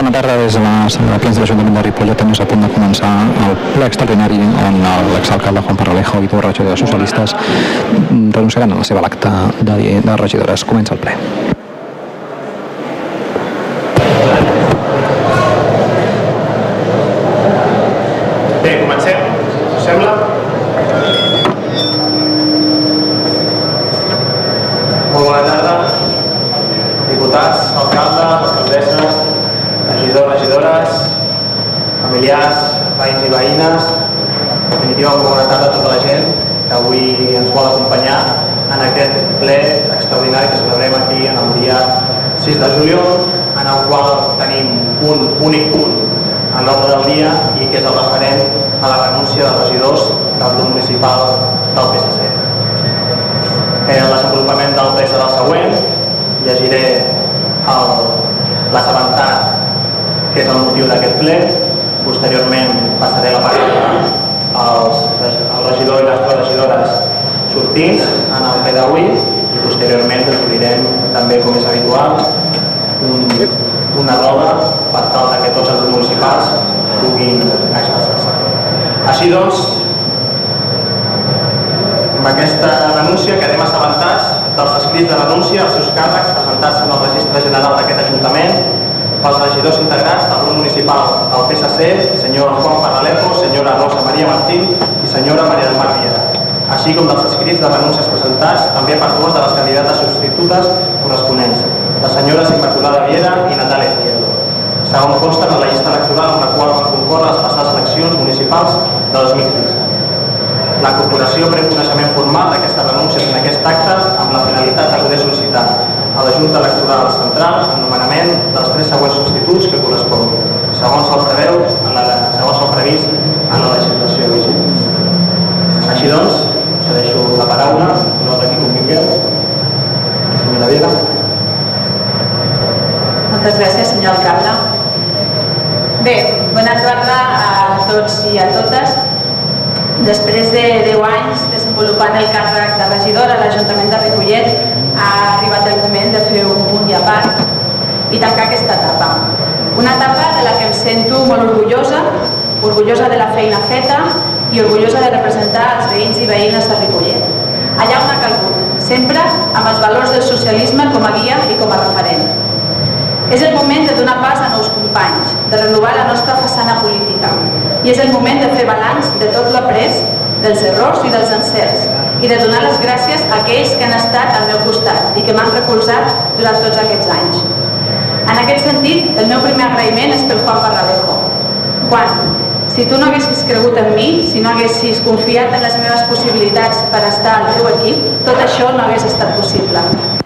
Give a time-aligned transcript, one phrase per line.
[0.00, 2.22] Bona tarda des de la sala de plens de l'Ajuntament de Ripollet.
[2.32, 3.10] És a punt de començar
[3.44, 4.80] el ple extraordinari on
[5.12, 7.36] l'exalcalde Juan Parralejo i dues regidores socialistes
[8.08, 10.64] renunciaran a la seva acte de, de regidores.
[10.64, 11.59] Comença el ple.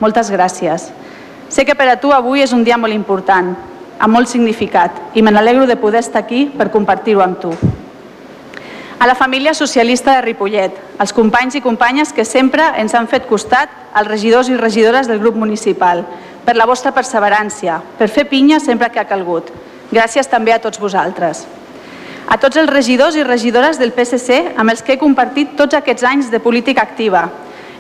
[0.04, 0.91] Moltes gràcies.
[1.48, 3.54] Sé que per a tu avui és un dia molt important,
[3.97, 7.53] amb molt significat, i me n'alegro de poder estar aquí per compartir-ho amb tu.
[8.98, 13.25] A la família socialista de Ripollet, als companys i companyes que sempre ens han fet
[13.31, 16.04] costat, als regidors i regidores del grup municipal,
[16.44, 19.48] per la vostra perseverància, per fer pinya sempre que ha calgut.
[19.93, 21.47] Gràcies també a tots vosaltres.
[22.28, 26.04] A tots els regidors i regidores del PSC amb els que he compartit tots aquests
[26.12, 27.25] anys de política activa.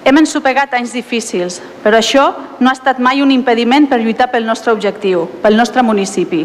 [0.04, 2.26] Hem ensopegat anys difícils, però això
[2.60, 6.42] no ha estat mai un impediment per lluitar pel nostre objectiu, pel nostre municipi.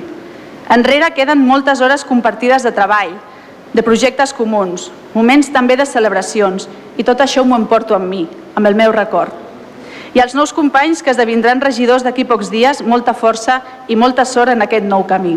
[0.71, 3.11] Enrere queden moltes hores compartides de treball,
[3.73, 8.21] de projectes comuns, moments també de celebracions, i tot això m'ho emporto amb mi,
[8.55, 9.35] amb el meu record.
[10.15, 13.59] I als nous companys que esdevindran regidors d'aquí pocs dies, molta força
[13.91, 15.35] i molta sort en aquest nou camí.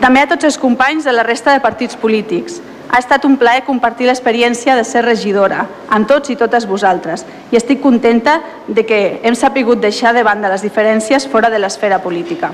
[0.00, 2.62] També a tots els companys de la resta de partits polítics.
[2.90, 5.62] Ha estat un plaer compartir l'experiència de ser regidora
[5.94, 10.50] amb tots i totes vosaltres i estic contenta de que hem sapigut deixar de banda
[10.50, 12.50] les diferències fora de l'esfera política.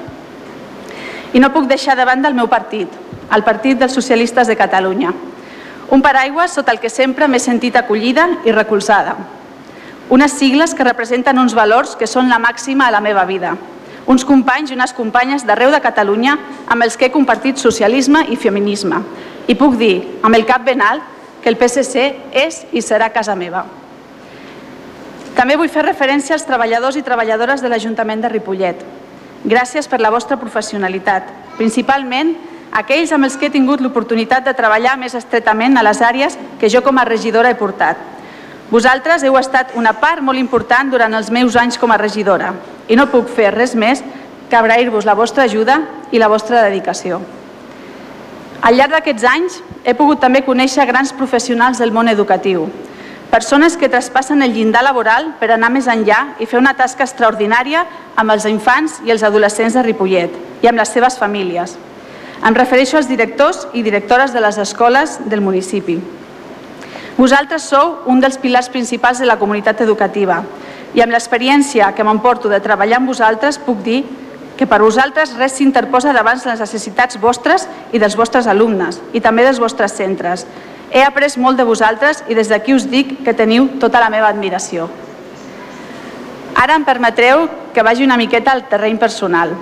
[1.33, 2.93] I no puc deixar de banda el meu partit,
[3.33, 5.15] el Partit dels Socialistes de Catalunya.
[5.91, 9.17] Un paraigua sota el que sempre m'he sentit acollida i recolzada.
[10.11, 13.57] Unes sigles que representen uns valors que són la màxima a la meva vida.
[14.07, 16.37] Uns companys i unes companyes d'arreu de Catalunya
[16.69, 19.01] amb els que he compartit socialisme i feminisme.
[19.47, 21.03] I puc dir, amb el cap ben alt,
[21.43, 23.63] que el PSC és i serà casa meva.
[25.37, 28.81] També vull fer referència als treballadors i treballadores de l'Ajuntament de Ripollet.
[29.47, 31.29] Gràcies per la vostra professionalitat,
[31.59, 32.33] principalment
[32.73, 36.73] aquells amb els que he tingut l'oportunitat de treballar més estretament a les àrees que
[36.73, 38.01] jo com a regidora he portat.
[38.73, 42.55] Vosaltres heu estat una part molt important durant els meus anys com a regidora
[42.89, 44.03] i no puc fer res més
[44.51, 45.79] que agrair-vos la vostra ajuda
[46.11, 47.21] i la vostra dedicació.
[48.67, 52.65] Al llarg d'aquests anys he pogut també conèixer grans professionals del món educatiu,
[53.31, 57.85] persones que traspassen el llindar laboral per anar més enllà i fer una tasca extraordinària
[58.19, 60.35] amb els infants i els adolescents de Ripollet
[60.65, 61.77] i amb les seves famílies.
[62.43, 66.01] Em refereixo als directors i directores de les escoles del municipi.
[67.17, 70.43] Vosaltres sou un dels pilars principals de la comunitat educativa
[70.93, 74.03] i amb l'experiència que m'emporto de treballar amb vosaltres puc dir
[74.65, 79.61] per vosaltres res s'interposa davant les necessitats vostres i dels vostres alumnes i també dels
[79.61, 80.47] vostres centres.
[80.89, 84.31] He après molt de vosaltres i des d'aquí us dic que teniu tota la meva
[84.33, 84.89] admiració.
[86.57, 89.53] Ara em permetreu que vagi una miqueta al terreny personal.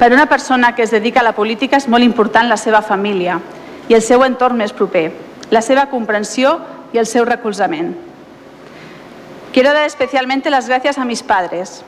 [0.00, 3.38] Per una persona que es dedica a la política és molt important la seva família
[3.86, 5.12] i el seu entorn més proper,
[5.50, 6.58] la seva comprensió
[6.92, 7.94] y el seu recolzament.
[9.52, 11.84] Quiero dar especialmente las gracias a mis padres,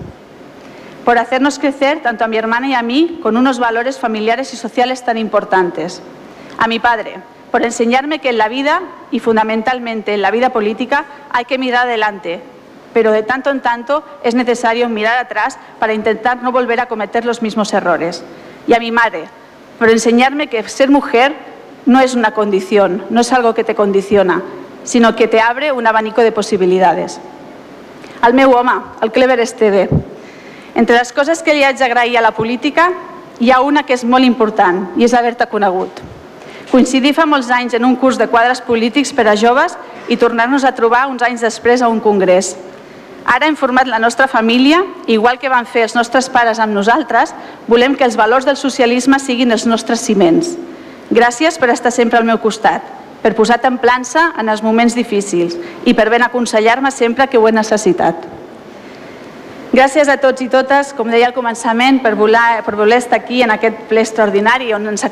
[1.09, 4.59] por hacernos crecer, tanto a mi hermana y a mí, con unos valores familiares y
[4.59, 6.03] sociales tan importantes.
[6.59, 7.15] A mi padre,
[7.51, 11.87] por enseñarme que en la vida, y fundamentalmente en la vida política, hay que mirar
[11.87, 12.43] adelante,
[12.93, 17.25] pero de tanto en tanto es necesario mirar atrás para intentar no volver a cometer
[17.25, 18.23] los mismos errores.
[18.67, 19.25] Y a mi madre,
[19.79, 21.35] por enseñarme que ser mujer
[21.87, 24.43] no es una condición, no es algo que te condiciona,
[24.85, 27.19] sinó que te abre un abanico de possibilitats.
[28.21, 29.89] Al meu home, el Clever Esteve,
[30.79, 32.93] entre les coses que li haig d'agrair a la política,
[33.43, 35.99] hi ha una que és molt important i és haver-te conegut.
[36.71, 39.75] Coincidir fa molts anys en un curs de quadres polítics per a joves
[40.07, 42.53] i tornar-nos a trobar uns anys després a un congrés.
[43.27, 47.35] Ara hem format la nostra família, igual que van fer els nostres pares amb nosaltres,
[47.67, 50.55] volem que els valors del socialisme siguin els nostres ciments.
[51.11, 52.87] Gràcies per estar sempre al meu costat,
[53.23, 57.53] per posar templança en els moments difícils i per ben aconsellar-me sempre que ho he
[57.53, 58.39] necessitat.
[59.79, 63.45] Gràcies a tots i totes, com deia al començament, per voler, per voler estar aquí
[63.45, 65.05] en aquest ple extraordinari on ens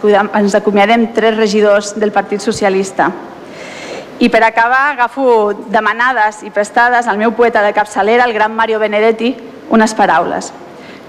[0.59, 3.07] acomiadem tres regidors del Partit Socialista.
[4.19, 8.83] I per acabar agafo demanades i prestades al meu poeta de capçalera, el gran Mario
[8.83, 9.37] Benedetti,
[9.71, 10.51] unes paraules.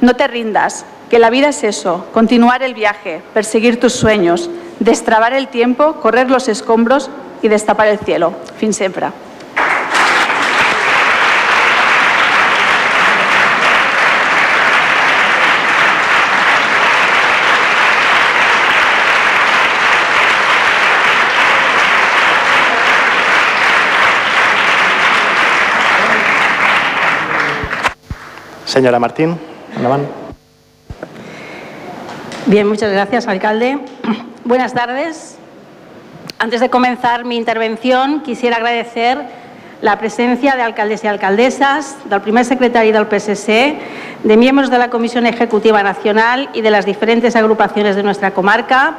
[0.01, 5.33] No te rindas, que la vida es eso, continuar el viaje, perseguir tus sueños, destrabar
[5.33, 7.09] el tiempo, correr los escombros
[7.41, 8.35] y destapar el cielo.
[8.59, 9.07] Fins sempre.
[28.77, 29.35] Señora Martín,
[29.75, 30.05] endavant.
[32.45, 33.79] Bien, muchas gracias, alcalde.
[34.45, 35.39] Buenas tardes.
[36.37, 39.17] Antes de comenzar mi intervención, quisiera agradecer
[39.81, 43.79] la presencia de alcaldes y alcaldesas, del primer secretario del PSC,
[44.23, 48.97] de miembros de la Comisión Ejecutiva Nacional y de las diferentes agrupaciones de nuestra comarca,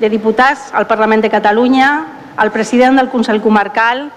[0.00, 2.04] de diputats al Parlament de Catalunya,
[2.36, 4.10] al president del Consell Comarcal,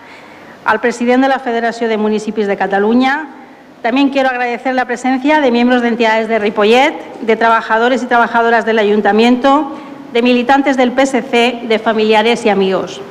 [0.66, 3.43] al president de la Federació de Municipis de Catalunya,
[3.84, 8.64] También quiero agradecer la presencia de miembros de entidades de Ripollet, de trabajadores y trabajadoras
[8.66, 9.74] del Ayuntamiento,
[10.14, 13.02] de militantes del PSC, de familiares y amigos.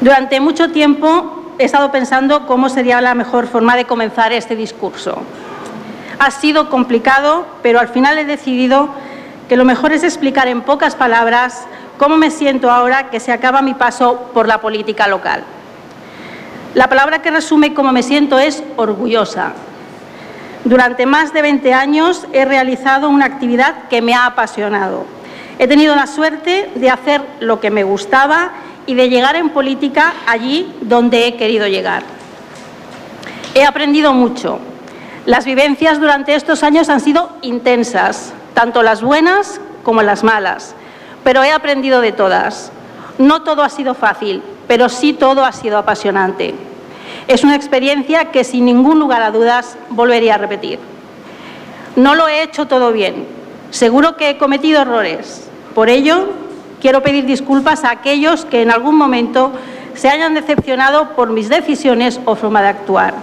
[0.00, 5.22] Durante mucho tiempo he estado pensando cómo sería la mejor forma de comenzar este discurso.
[6.18, 8.88] Ha sido complicado, pero al final he decidido
[9.48, 13.62] que lo mejor es explicar en pocas palabras cómo me siento ahora que se acaba
[13.62, 15.44] mi paso por la política local.
[16.74, 19.52] La palabra que resume cómo me siento es orgullosa.
[20.64, 25.04] Durante más de 20 años he realizado una actividad que me ha apasionado.
[25.58, 28.52] He tenido la suerte de hacer lo que me gustaba
[28.86, 32.04] y de llegar en política allí donde he querido llegar.
[33.54, 34.58] He aprendido mucho.
[35.26, 40.74] Las vivencias durante estos años han sido intensas, tanto las buenas como las malas,
[41.22, 42.72] pero he aprendido de todas.
[43.18, 46.54] No todo ha sido fácil, pero sí todo ha sido apasionante.
[47.28, 50.78] Es una experiencia que sin ningún lugar a dudas volvería a repetir.
[51.96, 53.26] No lo he hecho todo bien.
[53.70, 55.48] Seguro que he cometido errores.
[55.74, 56.30] Por ello,
[56.80, 59.52] quiero pedir disculpas a aquellos que en algún momento
[59.94, 63.14] se hayan decepcionado por mis decisiones o forma de actuar.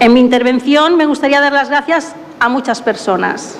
[0.00, 3.56] En mi intervención me gustaría dar las gracias a muchas personas,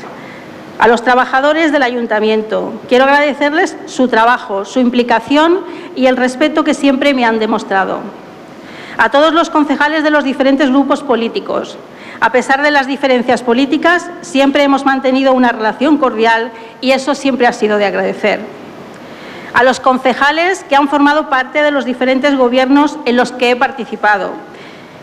[0.79, 2.73] a los trabajadores del ayuntamiento.
[2.89, 5.61] Quiero agradecerles su trabajo, su implicación
[5.95, 8.01] y el respeto que siempre me han demostrado.
[8.99, 11.79] A todos los concejales de los diferentes grupos políticos.
[12.21, 17.47] A pesar de las diferencias políticas, siempre hemos mantenido una relación cordial y eso siempre
[17.47, 18.41] ha sido de agradecer.
[19.53, 23.57] A los concejales que han formado parte de los diferentes gobiernos en los que he
[23.57, 24.33] participado.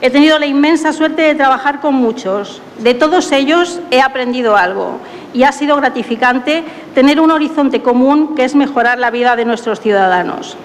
[0.02, 2.62] He tenido la inmensa suerte de trabajar con muchos.
[2.80, 5.00] De todos ellos he aprendido algo
[5.34, 6.64] y ha sido gratificante
[6.94, 10.56] tener un horizonte común que es mejorar la vida de nuestros ciudadanos.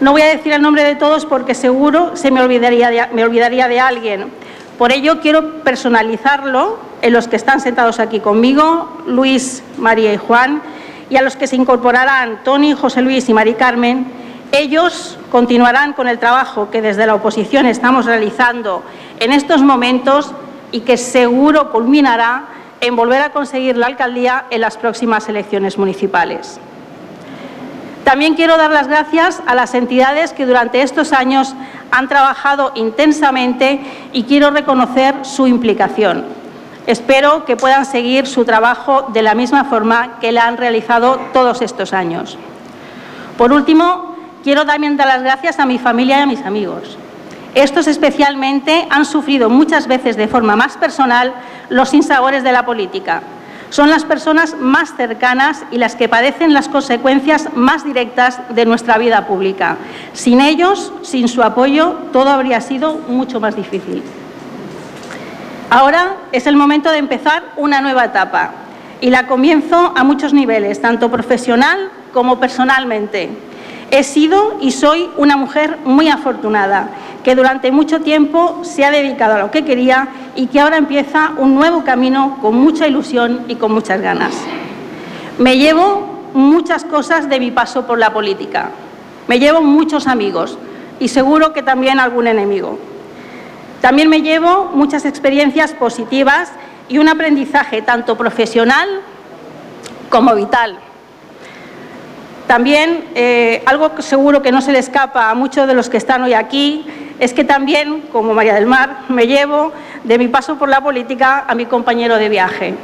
[0.00, 4.30] No voy a decir el nombre de todos porque seguro se me olvidaría de, alguien.
[4.78, 10.62] Por ello quiero personalizarlo en los que están sentados aquí conmigo, Luis, María y Juan,
[11.10, 14.06] y a los que se incorporarán, Tony, José Luis y Mari Carmen,
[14.52, 18.82] ellos continuarán con el trabajo que desde la oposición estamos realizando
[19.18, 20.32] en estos momentos
[20.70, 22.44] y que seguro culminará
[22.80, 26.60] en volver a conseguir la alcaldía en las próximas elecciones municipales.
[28.04, 31.54] También quiero dar las gracias a las entidades que durante estos años
[31.90, 33.80] han trabajado intensamente
[34.12, 36.24] y quiero reconocer su implicación.
[36.86, 41.60] Espero que puedan seguir su trabajo de la misma forma que la han realizado todos
[41.60, 42.38] estos años.
[43.36, 46.96] Por último, quiero también dar las gracias a mi familia y a mis amigos.
[47.54, 51.32] Estos especialmente han sufrido muchas veces de forma más personal
[51.70, 53.22] los sinsabores de la política.
[53.70, 58.96] Son las personas más cercanas y las que padecen las consecuencias más directas de nuestra
[58.96, 59.76] vida pública.
[60.14, 64.02] Sin ellos, sin su apoyo, todo habría sido mucho más difícil.
[65.68, 68.52] Ahora es el momento de empezar una nueva etapa
[69.02, 73.47] y la comienzo a muchos niveles, tanto profesional como personalmente.
[73.90, 76.90] He sido y soy una mujer muy afortunada,
[77.24, 81.32] que durante mucho tiempo se ha dedicado a lo que quería y que ahora empieza
[81.38, 84.34] un nuevo camino con mucha ilusión y con muchas ganas.
[85.38, 88.70] Me llevo muchas cosas de mi paso por la política.
[89.26, 90.58] Me llevo muchos amigos
[91.00, 92.78] y seguro que también algún enemigo.
[93.80, 96.50] También me llevo muchas experiencias positivas
[96.88, 98.88] y un aprendizaje tanto profesional
[100.10, 100.78] como vital.
[102.48, 106.22] También eh, algo seguro que no se le escapa a muchos de los que están
[106.22, 106.86] hoy aquí
[107.20, 109.70] es que también, como María del Mar, me llevo
[110.02, 112.74] de mi paso por la política a mi compañero de viaje,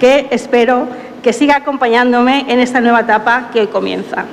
[0.00, 0.88] que espero
[1.22, 4.24] que siga acompañándome en esta nueva etapa que hoy comienza.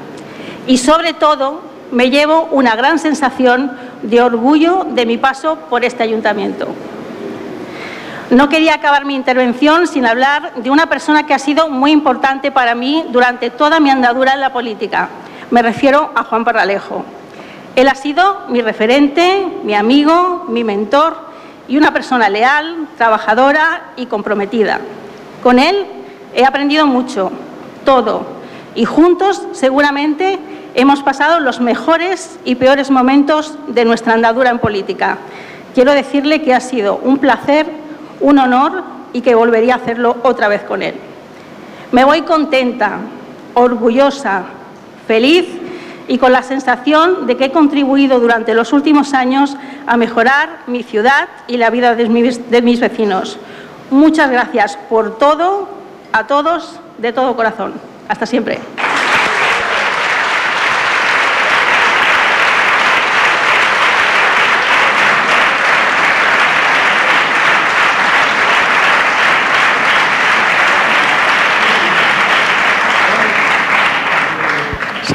[0.66, 6.02] Y sobre todo, me llevo una gran sensación de orgullo de mi paso por este
[6.02, 6.68] ayuntamiento.
[8.32, 12.52] No quería acabar mi intervención sin hablar de una persona que ha sido muy importante
[12.52, 15.10] para mí durante toda mi andadura en la política.
[15.50, 17.04] Me refiero a Juan Parralejo.
[17.76, 21.18] Él ha sido mi referente, mi amigo, mi mentor
[21.68, 24.80] y una persona leal, trabajadora y comprometida.
[25.42, 25.88] Con él
[26.36, 27.32] he aprendido mucho,
[27.84, 28.28] todo,
[28.76, 30.38] y juntos seguramente
[30.76, 35.18] hemos pasado los mejores y peores momentos de nuestra andadura en política.
[35.74, 37.89] Quiero decirle que ha sido un placer
[38.22, 38.84] un honor
[39.14, 40.96] y que volvería a hacerlo otra vez con él.
[41.92, 43.00] Me voy contenta,
[43.54, 44.44] orgullosa,
[45.08, 45.48] feliz
[46.08, 49.56] y con la sensación de que he contribuido durante los últimos años
[49.88, 53.38] a mejorar mi ciudad y la vida de mis, vecinos.
[53.92, 55.68] Muchas gracias por todo,
[56.12, 57.74] a todos, de todo corazón.
[58.08, 58.60] Hasta siempre.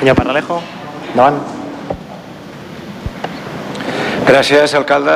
[0.04, 0.58] Senyor Parralejo,
[1.14, 1.38] endavant.
[4.28, 5.14] Gràcies, alcalde.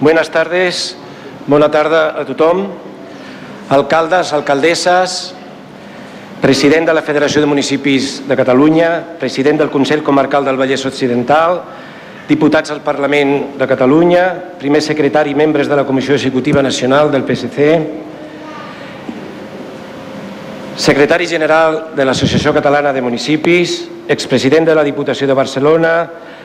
[0.00, 0.96] Buenas tardes,
[1.44, 2.62] bona tarda a tothom.
[3.76, 5.34] Alcaldes, alcaldesses,
[6.40, 11.60] president de la Federació de Municipis de Catalunya, president del Consell Comarcal del Vallès Occidental,
[12.24, 14.24] diputats al Parlament de Catalunya,
[14.64, 17.68] primer secretari i membres de la Comissió Executiva Nacional del PSC,
[20.76, 25.92] secretari general de l'Associació Catalana de Municipis, expresident de la Diputació de Barcelona,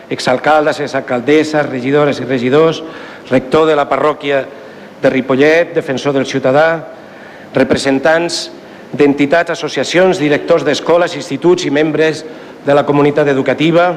[0.10, 2.84] exalcaldes, exalcaldesses, regidores i regidors,
[3.30, 4.44] rector de la parròquia
[5.02, 6.70] de Ripollet, defensor del ciutadà,
[7.56, 8.52] representants
[8.94, 12.24] d'entitats, associacions, directors d'escoles, instituts i membres
[12.66, 13.92] de la comunitat educativa,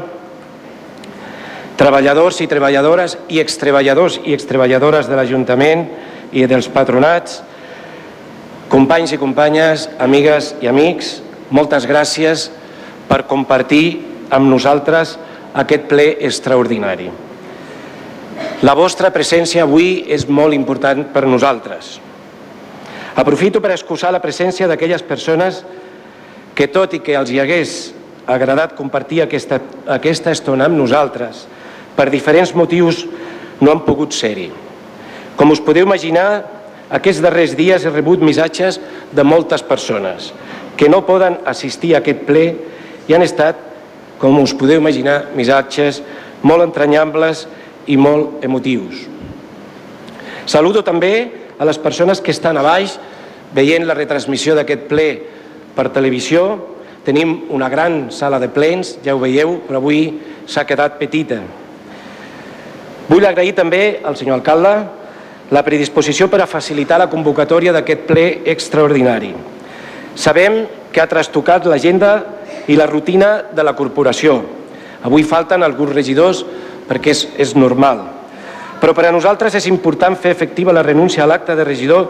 [1.77, 5.89] treballadors i treballadores i extreballadors i extreballadores de l'Ajuntament
[6.33, 7.43] i dels patronats,
[8.73, 11.19] Companys i companyes, amigues i amics,
[11.53, 12.47] moltes gràcies
[13.05, 14.01] per compartir
[14.33, 15.19] amb nosaltres
[15.61, 17.11] aquest ple extraordinari.
[18.65, 21.99] La vostra presència avui és molt important per nosaltres.
[23.21, 25.61] Aprofito per excusar la presència d'aquelles persones
[26.57, 27.75] que, tot i que els hi hagués
[28.25, 29.61] agradat compartir aquesta,
[29.99, 31.45] aquesta estona amb nosaltres,
[31.93, 33.05] per diferents motius
[33.61, 34.49] no han pogut ser-hi.
[35.37, 36.62] Com us podeu imaginar,
[36.93, 38.79] aquests darrers dies he rebut missatges
[39.13, 40.33] de moltes persones
[40.77, 42.45] que no poden assistir a aquest ple
[43.09, 43.57] i han estat,
[44.21, 46.03] com us podeu imaginar, missatges
[46.45, 47.47] molt entranyables
[47.91, 49.07] i molt emotius.
[50.47, 51.15] Saludo també
[51.59, 52.99] a les persones que estan a baix
[53.55, 55.09] veient la retransmissió d'aquest ple
[55.77, 56.45] per televisió.
[57.07, 60.05] Tenim una gran sala de plens, ja ho veieu, però avui
[60.47, 61.41] s'ha quedat petita.
[63.09, 64.75] Vull agrair també al senyor alcalde
[65.51, 69.33] la predisposició per a facilitar la convocatòria d'aquest ple extraordinari.
[70.15, 72.13] Sabem que ha trastocat l'agenda
[72.69, 74.39] i la rutina de la corporació.
[75.03, 76.45] Avui falten alguns regidors
[76.89, 78.05] perquè és, és normal.
[78.83, 82.09] Però per a nosaltres és important fer efectiva la renúncia a l'acte de regidor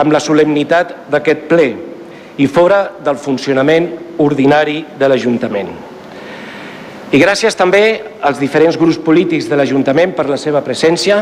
[0.00, 1.66] amb la solemnitat d'aquest ple
[2.40, 5.74] i fora del funcionament ordinari de l'Ajuntament.
[7.14, 11.20] I gràcies també als diferents grups polítics de l'Ajuntament per la seva presència.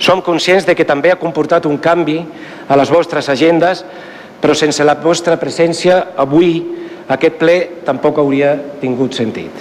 [0.00, 2.22] Som conscients de que també ha comportat un canvi
[2.68, 3.84] a les vostres agendes,
[4.40, 6.54] però sense la vostra presència avui
[7.10, 9.52] aquest ple tampoc hauria tingut sentit.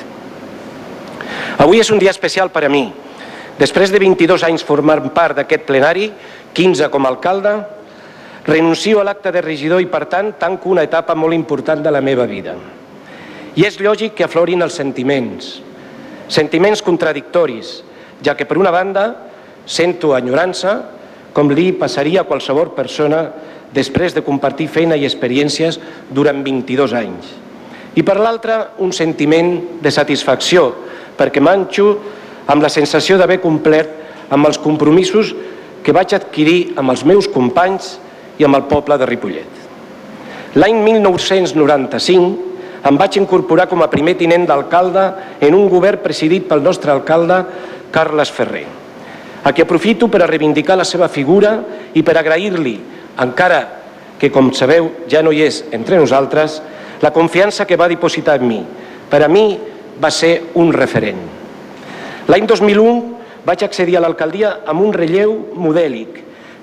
[1.60, 2.86] Avui és un dia especial per a mi.
[3.60, 6.08] Després de 22 anys formant part d'aquest plenari,
[6.56, 7.58] 15 com a alcalde,
[8.48, 12.00] renuncio a l'acte de regidor i, per tant, tanco una etapa molt important de la
[12.00, 12.56] meva vida.
[13.60, 15.58] I és lògic que aflorin els sentiments,
[16.32, 17.82] sentiments contradictoris,
[18.24, 19.10] ja que, per una banda,
[19.70, 20.74] sento enyorança,
[21.34, 23.22] com li passaria a qualsevol persona
[23.74, 25.78] després de compartir feina i experiències
[26.10, 27.30] durant 22 anys.
[27.96, 30.72] I per l'altra, un sentiment de satisfacció,
[31.18, 31.94] perquè manxo
[32.50, 35.34] amb la sensació d'haver complert amb els compromisos
[35.84, 37.98] que vaig adquirir amb els meus companys
[38.40, 39.54] i amb el poble de Ripollet.
[40.58, 42.50] L'any 1995
[42.90, 45.06] em vaig incorporar com a primer tinent d'alcalde
[45.46, 47.44] en un govern presidit pel nostre alcalde
[47.94, 48.66] Carles Ferrer,
[49.44, 51.58] a qui aprofito per a reivindicar la seva figura
[51.96, 52.76] i per agrair-li,
[53.20, 53.62] encara
[54.20, 56.60] que, com sabeu, ja no hi és entre nosaltres,
[57.02, 58.60] la confiança que va dipositar en mi.
[59.10, 59.58] Per a mi
[60.02, 61.22] va ser un referent.
[62.30, 66.20] L'any 2001 vaig accedir a l'alcaldia amb un relleu modèlic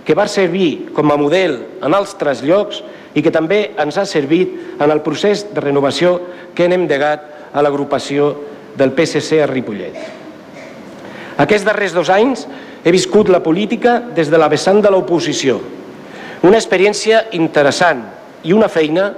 [0.06, 2.82] que va servir com a model en altres llocs
[3.16, 6.20] i que també ens ha servit en el procés de renovació
[6.54, 8.34] que hem endegat a l'agrupació
[8.76, 9.96] del PSC a Ripollet.
[11.40, 12.46] Aquests darrers dos anys
[12.86, 15.58] he viscut la política des de la vessant de l'oposició,
[16.46, 18.04] una experiència interessant
[18.46, 19.08] i una feina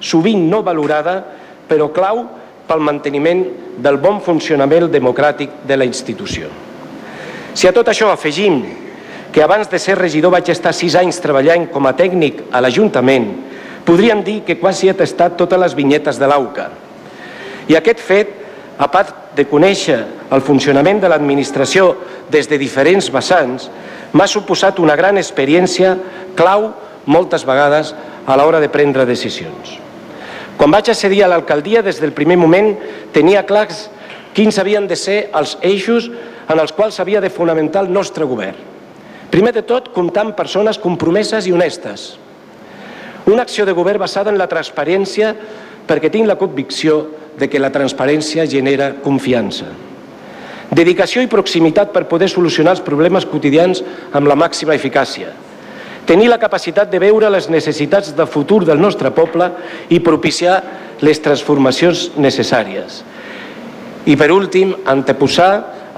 [0.00, 1.18] sovint no valorada,
[1.68, 2.22] però clau
[2.64, 3.42] pel manteniment
[3.76, 6.48] del bon funcionament democràtic de la institució.
[7.52, 8.62] Si a tot això afegim
[9.34, 13.28] que abans de ser regidor vaig estar sis anys treballant com a tècnic a l'Ajuntament,
[13.84, 16.70] podríem dir que quasi he tastat totes les vinyetes de l'AUCA.
[17.68, 18.32] I aquest fet,
[18.80, 19.98] a part de conèixer
[20.30, 21.94] el funcionament de l'administració
[22.30, 23.68] des de diferents vessants,
[24.12, 25.96] m'ha suposat una gran experiència
[26.38, 26.72] clau
[27.06, 27.94] moltes vegades
[28.26, 29.78] a l'hora de prendre decisions.
[30.58, 32.74] Quan vaig accedir a l'alcaldia, des del primer moment
[33.14, 33.88] tenia clars
[34.34, 36.10] quins havien de ser els eixos
[36.50, 38.58] en els quals s'havia de fonamentar el nostre govern.
[39.30, 42.18] Primer de tot, comptar amb persones compromeses i honestes.
[43.30, 45.32] Una acció de govern basada en la transparència
[45.86, 47.06] perquè tinc la convicció
[47.38, 49.68] de que la transparència genera confiança.
[50.70, 53.82] Dedicació i proximitat per poder solucionar els problemes quotidians
[54.14, 55.32] amb la màxima eficàcia.
[56.06, 59.50] Tenir la capacitat de veure les necessitats de futur del nostre poble
[59.90, 60.60] i propiciar
[61.02, 63.02] les transformacions necessàries.
[64.06, 65.50] I per últim, anteposar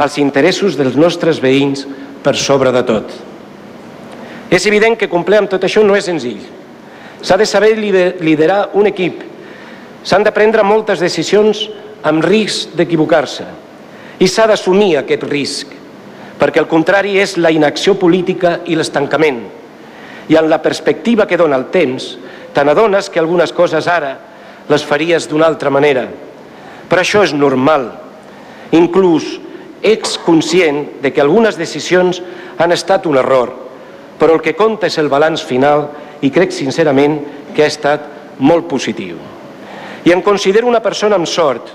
[0.03, 1.87] els interessos dels nostres veïns
[2.23, 3.13] per sobre de tot.
[4.53, 6.41] És evident que complir amb tot això no és senzill.
[7.23, 9.23] S'ha de saber liderar un equip.
[10.03, 11.69] S'han de prendre moltes decisions
[12.03, 13.47] amb risc d'equivocar-se.
[14.19, 15.71] I s'ha d'assumir aquest risc,
[16.39, 19.45] perquè el contrari és la inacció política i l'estancament.
[20.29, 22.17] I en la perspectiva que dona el temps,
[22.53, 24.17] te n'adones que algunes coses ara
[24.69, 26.07] les faries d'una altra manera.
[26.91, 27.89] Però això és normal.
[28.73, 29.39] Inclús
[29.83, 32.23] ets conscient de que algunes decisions
[32.59, 33.51] han estat un error,
[34.19, 35.89] però el que compta és el balanç final
[36.23, 37.19] i crec sincerament
[37.55, 38.07] que ha estat
[38.39, 39.32] molt positiu.
[40.05, 41.69] I em considero una persona amb sort,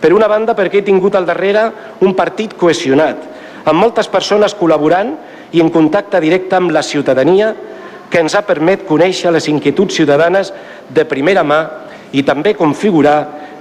[0.00, 1.64] per una banda perquè he tingut al darrere
[2.04, 3.22] un partit cohesionat,
[3.64, 5.14] amb moltes persones col·laborant
[5.56, 7.54] i en contacte directe amb la ciutadania
[8.10, 10.52] que ens ha permet conèixer les inquietuds ciutadanes
[10.92, 11.60] de primera mà
[12.12, 13.16] i també configurar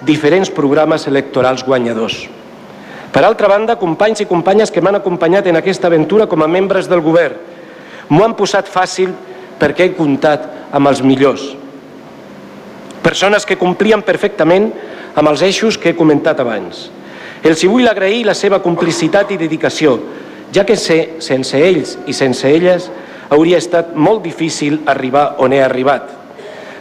[0.05, 2.27] diferents programes electorals guanyadors.
[3.13, 6.89] Per altra banda, companys i companyes que m'han acompanyat en aquesta aventura com a membres
[6.89, 7.37] del govern,
[8.09, 9.13] m'ho han posat fàcil
[9.61, 11.62] perquè he comptat amb els millors.
[13.03, 14.69] Persones que complien perfectament
[15.19, 16.87] amb els eixos que he comentat abans.
[17.43, 19.97] Els hi vull agrair la seva complicitat i dedicació,
[20.55, 22.87] ja que sense ells i sense elles
[23.33, 26.07] hauria estat molt difícil arribar on he arribat.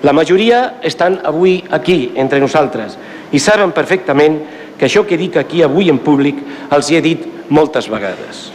[0.02, 2.96] La majoria estan avui aquí, entre nosaltres,
[3.32, 4.38] i saben perfectament
[4.78, 6.38] que això que dic aquí avui en públic
[6.70, 8.50] els hi he dit moltes vegades.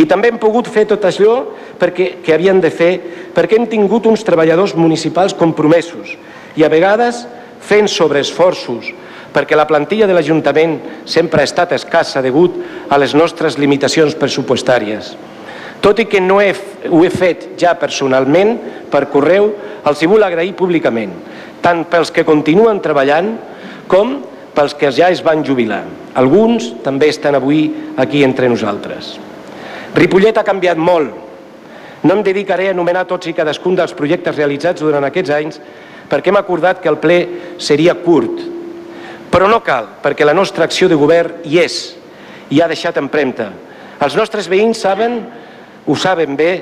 [0.00, 1.42] I també hem pogut fer tot això
[1.80, 2.92] perquè, que havien de fer
[3.34, 6.16] perquè hem tingut uns treballadors municipals compromesos
[6.56, 7.24] i a vegades
[7.62, 8.92] fent sobreesforços
[9.32, 12.58] perquè la plantilla de l'Ajuntament sempre ha estat escassa degut
[12.92, 15.14] a les nostres limitacions pressupostàries.
[15.82, 16.52] Tot i que no he,
[16.90, 18.54] ho he fet ja personalment
[18.92, 19.48] per correu,
[19.88, 21.16] els hi vull agrair públicament,
[21.64, 23.32] tant pels que continuen treballant
[23.90, 24.20] com
[24.54, 25.82] pels que ja es van jubilar.
[26.20, 27.64] Alguns també estan avui
[27.96, 29.16] aquí entre nosaltres.
[29.96, 31.18] Ripollet ha canviat molt.
[32.02, 35.60] No em dedicaré a anomenar tots i cadascun dels projectes realitzats durant aquests anys
[36.12, 37.18] perquè hem acordat que el ple
[37.56, 38.42] seria curt.
[39.32, 41.78] Però no cal, perquè la nostra acció de govern hi és
[42.52, 43.48] i ha deixat empremta.
[44.04, 45.22] Els nostres veïns saben,
[45.88, 46.52] ho saben bé,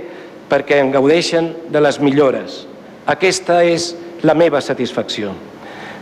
[0.50, 2.64] perquè en gaudeixen de les millores.
[3.10, 3.90] Aquesta és
[4.22, 5.34] la meva satisfacció.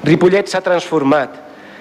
[0.04, 1.32] Ripollet s'ha transformat,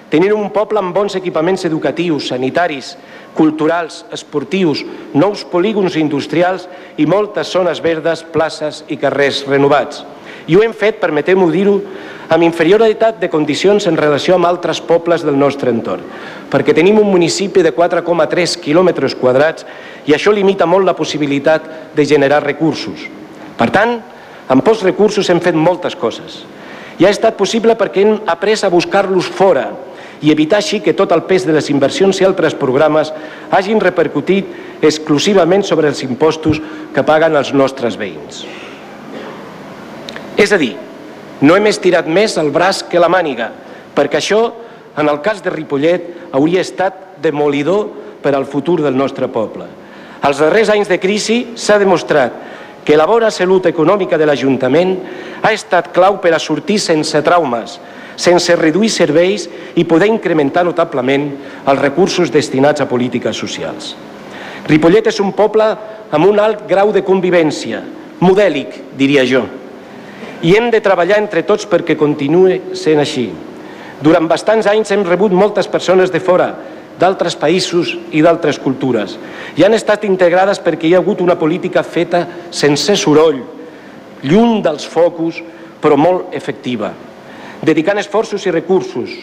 [0.09, 2.95] tenint un poble amb bons equipaments educatius, sanitaris,
[3.35, 10.05] culturals, esportius, nous polígons industrials i moltes zones verdes, places i carrers renovats.
[10.47, 11.75] I ho hem fet, permeteu-m'ho dir-ho,
[12.29, 16.03] amb inferioritat de condicions en relació amb altres pobles del nostre entorn,
[16.51, 19.65] perquè tenim un municipi de 4,3 quilòmetres quadrats
[20.07, 23.07] i això limita molt la possibilitat de generar recursos.
[23.57, 23.97] Per tant,
[24.47, 26.43] amb pocs recursos hem fet moltes coses.
[26.99, 29.69] I ha estat possible perquè hem après a buscar-los fora,
[30.21, 33.11] i evitar així que tot el pes de les inversions i altres programes
[33.53, 36.61] hagin repercutit exclusivament sobre els impostos
[36.93, 38.45] que paguen els nostres veïns.
[40.37, 40.75] És a dir,
[41.41, 43.49] no hem estirat més el braç que la màniga,
[43.97, 44.41] perquè això,
[44.97, 47.89] en el cas de Ripollet, hauria estat demolidor
[48.21, 49.65] per al futur del nostre poble.
[50.21, 52.33] Als darrers anys de crisi s'ha demostrat
[52.85, 54.95] que la bona salut econòmica de l'Ajuntament
[55.43, 57.77] ha estat clau per a sortir sense traumes,
[58.17, 59.45] sense reduir serveis
[59.75, 61.27] i poder incrementar notablement
[61.65, 63.93] els recursos destinats a polítiques socials.
[64.67, 65.67] Ripollet és un poble
[66.11, 67.83] amb un alt grau de convivència,
[68.19, 69.43] modèlic, diria jo,
[70.41, 73.29] i hem de treballar entre tots perquè continuï sent així.
[74.01, 76.51] Durant bastants anys hem rebut moltes persones de fora,
[76.97, 79.17] d'altres països i d'altres cultures,
[79.57, 83.43] i han estat integrades perquè hi ha hagut una política feta sense soroll,
[84.23, 85.41] lluny dels focus,
[85.81, 86.93] però molt efectiva
[87.61, 89.13] dedicant esforços i recursos,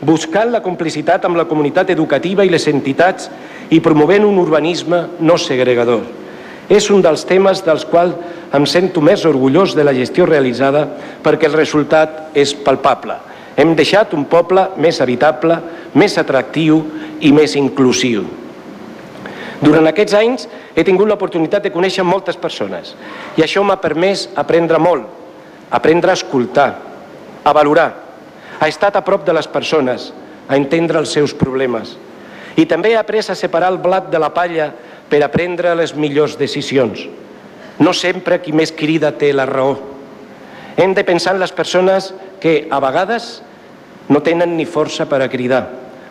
[0.00, 3.30] buscant la complicitat amb la comunitat educativa i les entitats
[3.70, 6.04] i promovent un urbanisme no segregador.
[6.68, 8.16] És un dels temes dels quals
[8.56, 10.86] em sento més orgullós de la gestió realitzada
[11.22, 13.18] perquè el resultat és palpable.
[13.56, 15.56] Hem deixat un poble més habitable,
[15.94, 16.82] més atractiu
[17.24, 18.26] i més inclusiu.
[19.62, 22.92] Durant aquests anys he tingut l'oportunitat de conèixer moltes persones
[23.38, 25.06] i això m'ha permès aprendre molt,
[25.70, 26.68] aprendre a escoltar,
[27.42, 27.88] a valorar,
[28.60, 30.10] ha estat a prop de les persones,
[30.48, 31.96] a entendre els seus problemes.
[32.56, 34.70] I també ha après a separar el blat de la palla
[35.10, 37.06] per a prendre les millors decisions.
[37.78, 39.76] No sempre qui més crida té la raó.
[40.76, 43.40] Hem de pensar en les persones que, a vegades,
[44.08, 45.64] no tenen ni força per a cridar,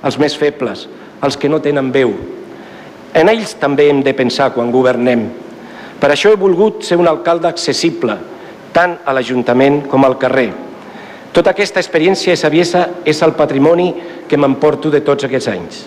[0.03, 0.87] els més febles,
[1.23, 2.13] els que no tenen veu.
[3.15, 5.29] En ells també hem de pensar quan governem.
[5.99, 8.17] Per això he volgut ser un alcalde accessible,
[8.75, 10.49] tant a l'Ajuntament com al carrer,
[11.35, 13.89] tota aquesta experiència i saviesa és el patrimoni
[14.27, 15.81] que m'emporto de tots aquests anys.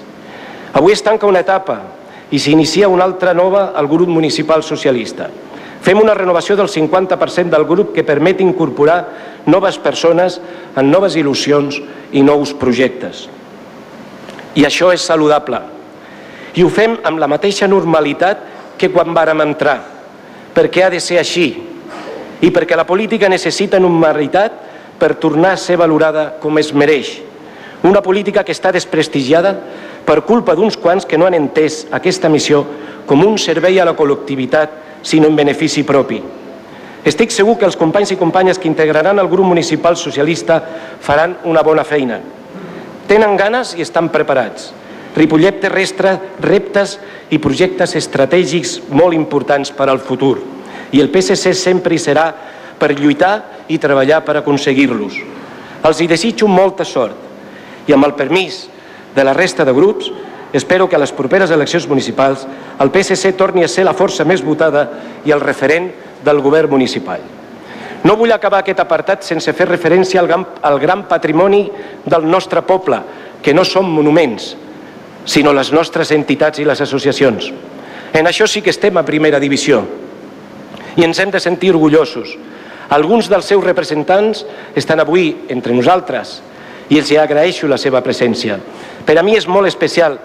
[0.77, 1.79] Avui es tanca una etapa
[2.31, 5.29] i s'inicia una altra nova al grup municipal socialista.
[5.81, 8.99] Fem una renovació del 50% del grup que permet incorporar
[9.47, 10.41] noves persones
[10.77, 11.79] en noves il·lusions
[12.13, 13.29] i nous projectes.
[14.59, 15.61] I això és saludable.
[16.59, 18.43] I ho fem amb la mateixa normalitat
[18.79, 19.79] que quan vàrem entrar,
[20.55, 21.49] perquè ha de ser així
[22.43, 24.67] i perquè la política necessita normalitat
[24.99, 27.19] per tornar a ser valorada com es mereix.
[27.87, 29.55] Una política que està desprestigiada
[30.09, 32.63] per culpa d'uns quants que no han entès aquesta missió
[33.09, 34.71] com un servei a la col·lectivitat,
[35.05, 36.19] sinó en benefici propi.
[37.09, 40.59] Estic segur que els companys i companyes que integraran el grup municipal socialista
[41.01, 42.19] faran una bona feina.
[43.09, 44.73] Tenen ganes i estan preparats.
[45.17, 46.99] Ripollet terrestre, reptes
[47.33, 50.37] i projectes estratègics molt importants per al futur.
[50.93, 52.27] I el PSC sempre hi serà
[52.79, 55.21] per lluitar i treballar per aconseguir-los.
[55.85, 58.67] Els hi desitjo molta sort i amb el permís
[59.19, 60.13] de la resta de grups
[60.55, 62.47] espero que a les properes eleccions municipals
[62.79, 64.87] el PSC torni a ser la força més votada
[65.27, 65.91] i el referent
[66.25, 67.21] del govern municipal.
[68.07, 71.65] No vull acabar aquest apartat sense fer referència al gran, al gran patrimoni
[72.07, 73.01] del nostre poble,
[73.43, 74.53] que no són monuments,
[75.27, 77.51] sinó les nostres entitats i les associacions.
[78.15, 79.83] En això sí que estem a primera divisió
[80.97, 82.39] i ens hem de sentir orgullosos
[82.89, 84.45] alguns dels seus representants
[84.77, 86.39] estan avui entre nosaltres
[86.89, 88.57] i els agraeixo la seva presència.
[89.09, 90.19] Per a mi és molt especial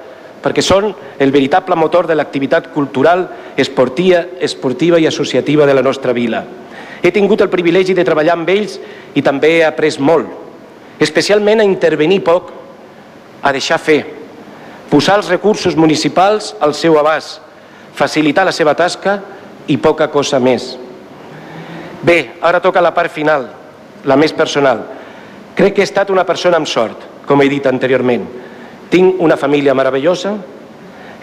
[0.43, 0.89] perquè són
[1.23, 6.43] el veritable motor de l'activitat cultural, esportiva, esportiva i associativa de la nostra vila.
[7.01, 8.75] He tingut el privilegi de treballar amb ells
[9.15, 10.27] i també he après molt,
[10.99, 12.51] especialment a intervenir poc,
[13.43, 14.01] a deixar fer,
[14.91, 17.39] posar els recursos municipals al seu abast,
[17.95, 19.21] facilitar la seva tasca
[19.67, 20.73] i poca cosa més.
[22.03, 23.47] Bé, ara toca la part final,
[24.03, 24.83] la més personal.
[25.55, 28.27] Crec que he estat una persona amb sort, com he dit anteriorment.
[28.93, 30.35] Tinc una família meravellosa,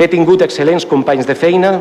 [0.00, 1.74] he tingut excel·lents companys de feina,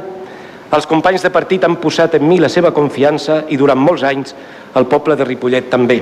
[0.69, 4.35] els companys de partit han posat en mi la seva confiança i durant molts anys
[4.77, 5.97] el poble de Ripollet també.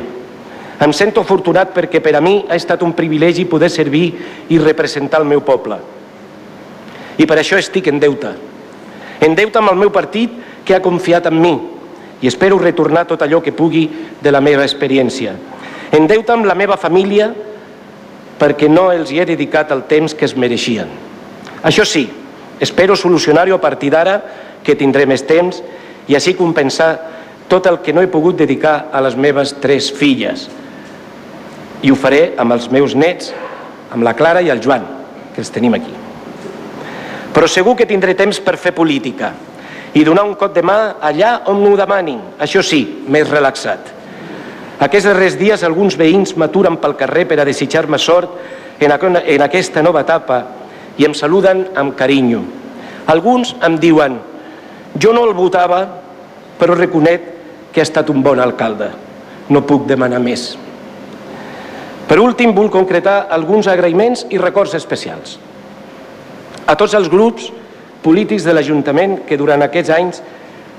[0.83, 4.09] Em sento afortunat perquè per a mi ha estat un privilegi poder servir
[4.51, 5.79] i representar el meu poble.
[7.17, 8.33] I per això estic en deute.
[9.23, 10.35] En deute amb el meu partit
[10.67, 11.55] que ha confiat en mi
[12.21, 13.87] i espero retornar tot allò que pugui
[14.21, 15.33] de la meva experiència.
[15.95, 17.31] En deute amb la meva família
[18.39, 20.89] perquè no els hi he dedicat el temps que es mereixien.
[21.65, 22.05] Això sí,
[22.59, 24.19] espero solucionar-ho a partir d'ara
[24.63, 25.61] que tindré més temps
[26.07, 26.91] i així compensar
[27.47, 30.47] tot el que no he pogut dedicar a les meves tres filles.
[31.81, 33.31] I ho faré amb els meus nets,
[33.93, 34.85] amb la Clara i el Joan,
[35.33, 35.93] que els tenim aquí.
[37.33, 39.33] Però segur que tindré temps per fer política
[39.93, 43.96] i donar un cop de mà allà on m'ho demanin, això sí, més relaxat.
[44.77, 48.35] Aquests darrers dies alguns veïns m'aturen pel carrer per a desitjar-me sort
[48.79, 50.43] en, aquesta nova etapa
[50.97, 52.43] i em saluden amb carinyo.
[53.09, 54.19] Alguns em diuen,
[54.99, 55.81] jo no el votava,
[56.59, 57.25] però reconec
[57.73, 58.91] que ha estat un bon alcalde.
[59.49, 60.51] No puc demanar més.
[62.07, 65.37] Per últim, vull concretar alguns agraïments i records especials.
[66.67, 67.49] A tots els grups
[68.03, 70.21] polítics de l'Ajuntament que durant aquests anys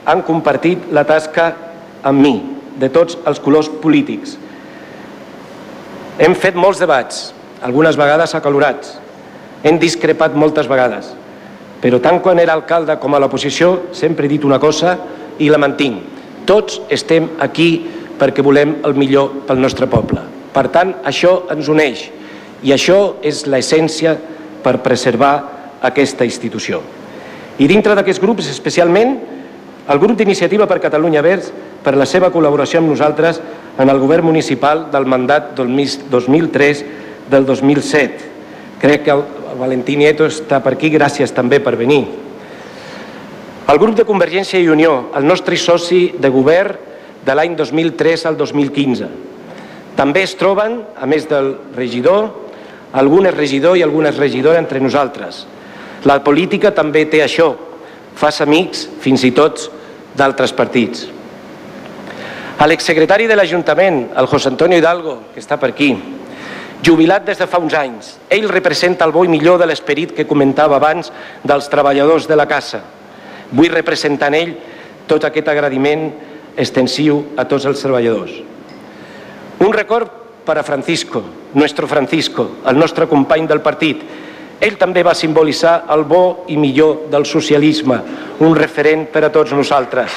[0.09, 1.51] han compartit la tasca
[2.07, 2.37] amb mi,
[2.79, 4.37] de tots els colors polítics.
[6.19, 7.29] Hem fet molts debats,
[7.63, 8.97] algunes vegades acalorats.
[9.63, 11.13] Hem discrepat moltes vegades.
[11.83, 14.97] Però tant quan era alcalde com a l'oposició sempre he dit una cosa
[15.39, 16.03] i la mantinc.
[16.47, 17.71] Tots estem aquí
[18.19, 20.25] perquè volem el millor pel nostre poble.
[20.55, 22.09] Per tant, això ens uneix
[22.67, 24.17] i això és l'essència
[24.65, 25.33] per preservar
[25.87, 26.81] aquesta institució.
[27.59, 29.19] I dintre d'aquests grups, especialment,
[29.89, 31.53] el grup d'Iniciativa per Catalunya Verds
[31.89, 33.39] per la seva col·laboració amb nosaltres
[33.81, 35.71] en el govern municipal del mandat del
[36.13, 36.83] 2003
[37.33, 38.27] del 2007.
[38.83, 39.25] Crec que el
[39.57, 42.03] Valentí Nieto està per aquí, gràcies també per venir.
[43.73, 46.77] El grup de Convergència i Unió, el nostre soci de govern
[47.25, 49.09] de l'any 2003 al 2015.
[49.97, 52.35] També es troben, a més del regidor,
[52.93, 55.47] algunes regidor i algunes regidores entre nosaltres.
[56.05, 57.55] La política també té això,
[58.13, 59.71] fas amics, fins i tot
[60.17, 61.09] d'altres partits.
[62.59, 65.93] A l'exsecretari de l'Ajuntament, el José Antonio Hidalgo, que està per aquí,
[66.83, 68.17] jubilat des de fa uns anys.
[68.35, 71.13] Ell representa el bo i millor de l'esperit que comentava abans
[71.47, 72.81] dels treballadors de la casa.
[73.53, 74.53] Vull representar en ell
[75.07, 76.09] tot aquest agradiment
[76.59, 78.35] extensiu a tots els treballadors.
[79.63, 80.11] Un record
[80.45, 81.23] per a Francisco,
[81.55, 84.03] nuestro Francisco, el nostre company del partit.
[84.59, 88.01] Ell també va simbolitzar el bo i millor del socialisme,
[88.43, 90.11] un referent per a tots nosaltres.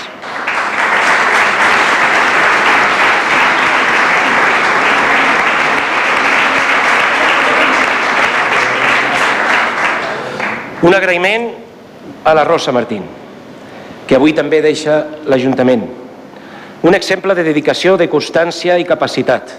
[10.82, 11.52] Un agraïment
[12.26, 13.04] a la Rosa Martín,
[14.08, 14.96] que avui també deixa
[15.30, 15.84] l'Ajuntament.
[16.82, 19.54] Un exemple de dedicació, de constància i capacitat.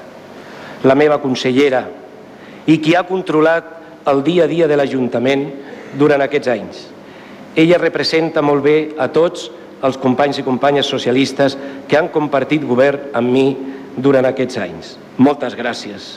[0.83, 1.85] La meva consellera
[2.67, 3.71] i qui ha controlat
[4.11, 5.47] el dia a dia de l'Ajuntament
[5.95, 6.83] durant aquests anys.
[7.55, 9.47] Ella representa molt bé a tots
[9.87, 11.55] els companys i companyes socialistes
[11.87, 13.47] que han compartit govern amb mi
[13.95, 14.97] durant aquests anys.
[15.23, 16.17] Moltes gràcies.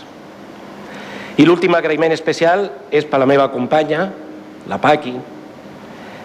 [1.37, 4.07] I l'últim agraïment especial és per la meva companya,
[4.69, 5.13] la Paqui,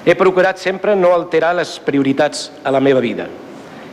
[0.04, 3.26] he procurat sempre no alterar les prioritats a la meva vida.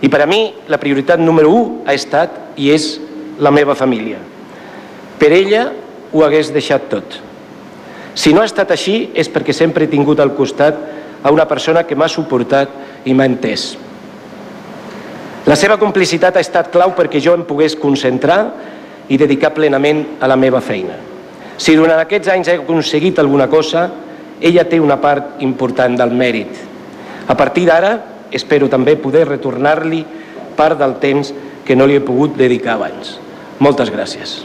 [0.02, 2.96] I per a mi la prioritat número 1 ha estat i és
[3.40, 4.20] la meva família.
[5.18, 5.72] Per ella
[6.14, 7.18] ho hagués deixat tot.
[8.18, 10.78] Si no ha estat així és perquè sempre he tingut al costat
[11.24, 13.76] a una persona que m'ha suportat i m'ha entès.
[15.48, 18.40] La seva complicitat ha estat clau perquè jo em pogués concentrar
[19.08, 20.98] i dedicar plenament a la meva feina.
[21.58, 23.88] Si durant aquests anys he aconseguit alguna cosa,
[24.42, 26.52] ella té una part important del mèrit.
[27.28, 27.94] A partir d'ara,
[28.32, 30.04] espero també poder retornar-li
[30.58, 31.34] part del temps
[31.66, 33.18] que no li he pogut dedicar abans.
[33.60, 34.40] Moltes gràcies.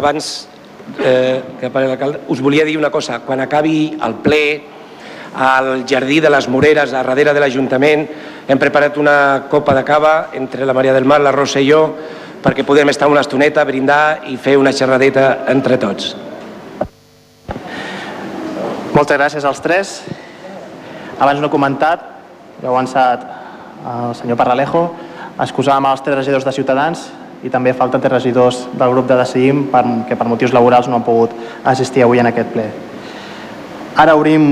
[0.00, 0.48] Abans
[0.98, 3.20] eh, que aparegui l'alcalde, us volia dir una cosa.
[3.24, 4.44] Quan acabi el ple,
[5.36, 8.06] al Jardí de les Moreres, a darrere de l'Ajuntament,
[8.48, 11.84] hem preparat una copa de cava entre la Maria del Mar, la Rosa i jo,
[12.42, 16.16] perquè podem estar una estoneta, brindar i fer una xerradeta entre tots.
[18.96, 20.00] Moltes gràcies als tres.
[21.20, 22.02] Abans no he comentat,
[22.60, 23.28] ja ho ha avançat
[23.86, 24.82] el senyor Parralejo,
[25.40, 27.06] excusàvem els tres regidors de Ciutadans
[27.42, 29.66] i també falten tres regidors del grup de Decidim
[30.08, 32.68] que per motius laborals no han pogut assistir avui en aquest ple.
[33.96, 34.44] Ara obrim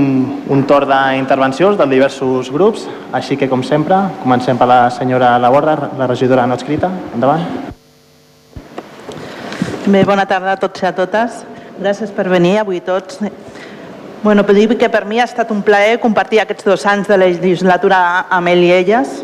[0.51, 2.83] un torn d'intervencions de diversos grups,
[3.15, 6.91] així que, com sempre, comencem per la senyora Laborda, la regidora no escrita.
[7.15, 7.45] Endavant.
[9.87, 11.39] Bé, bona tarda a tots i a totes.
[11.79, 13.23] Gràcies per venir avui tots.
[14.21, 18.27] Bueno, dir que per mi ha estat un plaer compartir aquests dos anys de legislatura
[18.29, 19.23] amb ell i elles,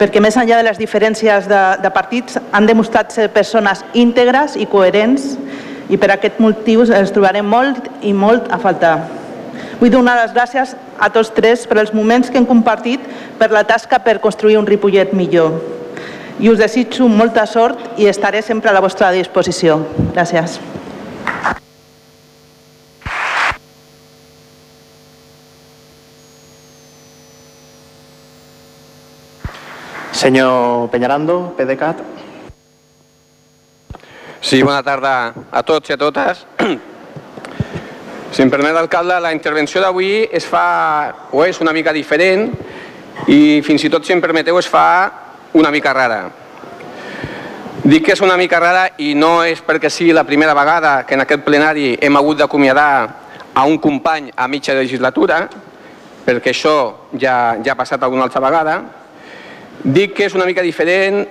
[0.00, 4.64] perquè més enllà de les diferències de, de partits han demostrat ser persones íntegres i
[4.64, 5.34] coherents
[5.92, 8.94] i per aquest motiu els trobarem molt i molt a faltar.
[9.80, 13.04] Vull donar les gràcies a tots tres per els moments que hem compartit
[13.40, 15.60] per la tasca per construir un Ripollet millor.
[16.40, 19.82] I us desitjo molta sort i estaré sempre a la vostra disposició.
[20.14, 20.60] Gràcies.
[30.20, 31.96] Senyor Peñarando, PDeCAT.
[34.42, 36.42] Sí, bona tarda a tots i a totes.
[38.30, 42.52] Si em permet, alcalde, la intervenció d'avui es fa, o és una mica diferent,
[43.32, 44.84] i fins i tot, si em permeteu, es fa
[45.56, 46.20] una mica rara.
[47.80, 51.16] Dic que és una mica rara i no és perquè sigui la primera vegada que
[51.16, 52.92] en aquest plenari hem hagut d'acomiadar
[53.56, 55.46] a un company a mitja legislatura,
[56.28, 58.82] perquè això ja, ja ha passat alguna altra vegada.
[59.84, 61.24] Dic que és una mica diferent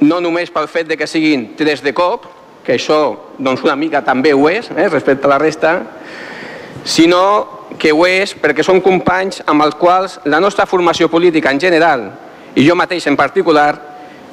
[0.00, 2.26] no només pel fet de que siguin tres de cop,
[2.66, 5.82] que això doncs una mica també ho és, eh, respecte a la resta,
[6.84, 11.60] sinó que ho és perquè són companys amb els quals la nostra formació política en
[11.60, 12.12] general
[12.54, 13.74] i jo mateix en particular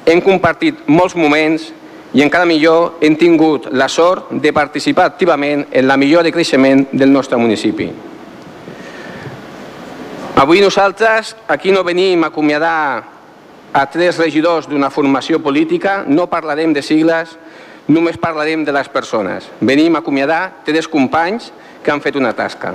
[0.06, 1.70] hem compartit molts moments
[2.14, 6.86] i encara millor hem tingut la sort de participar activament en la millora i creixement
[6.92, 7.90] del nostre municipi.
[10.36, 13.13] Avui nosaltres aquí no venim a acomiadar
[13.74, 17.34] a tres regidors d'una formació política, no parlarem de sigles,
[17.90, 19.48] només parlarem de les persones.
[19.60, 21.50] Venim a acomiadar tres companys
[21.82, 22.70] que han fet una tasca.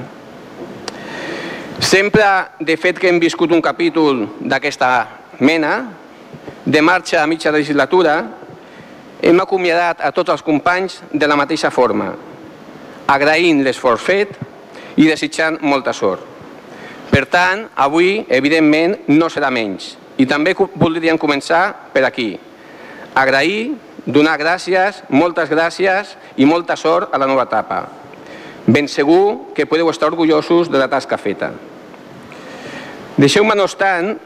[1.80, 2.26] Sempre,
[2.60, 4.92] de fet, que hem viscut un capítol d'aquesta
[5.40, 5.88] mena,
[6.66, 8.20] de marxa a mitja legislatura,
[9.24, 12.12] hem acomiadat a tots els companys de la mateixa forma,
[13.08, 14.36] agraint l'esforç fet
[15.00, 16.28] i desitjant molta sort.
[17.10, 19.96] Per tant, avui, evidentment, no serà menys.
[20.20, 22.34] I també voldríem començar per aquí.
[23.16, 23.72] Agrair
[24.06, 27.86] donar gràcies, moltes gràcies i molta sort a la nova etapa.
[28.68, 31.54] Ben segur que podeu estar orgullosos de la tasca feta.
[33.20, 34.18] Deixeu-me, no obstant,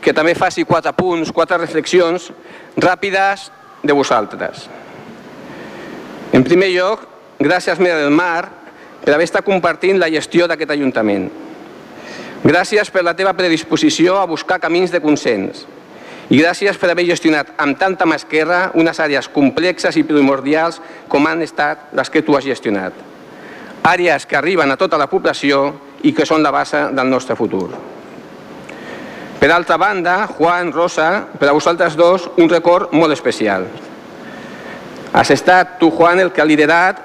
[0.00, 2.30] que també faci quatre punts, quatre reflexions
[2.76, 3.48] ràpides
[3.82, 4.66] de vosaltres.
[6.32, 7.06] En primer lloc,
[7.38, 8.48] gràcies, Mera del Mar,
[9.04, 11.28] per haver estat compartint la gestió d'aquest Ajuntament.
[12.44, 15.64] Gràcies per la teva predisposició a buscar camins de consens,
[16.28, 21.26] i gràcies per haver gestionat amb tanta mà esquerra unes àrees complexes i primordials com
[21.26, 22.92] han estat les que tu has gestionat.
[23.86, 25.68] Àrees que arriben a tota la població
[26.02, 27.68] i que són la base del nostre futur.
[29.38, 33.68] Per altra banda, Juan, Rosa, per a vosaltres dos, un record molt especial.
[35.12, 36.98] Has estat tu, Juan, el que ha liderat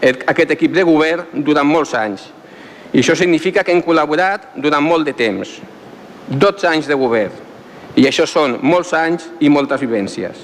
[0.00, 2.30] aquest equip de govern durant molts anys.
[2.94, 5.56] I això significa que hem col·laborat durant molt de temps.
[6.30, 7.42] 12 anys de govern
[8.00, 10.38] i això són molts anys i moltes vivències.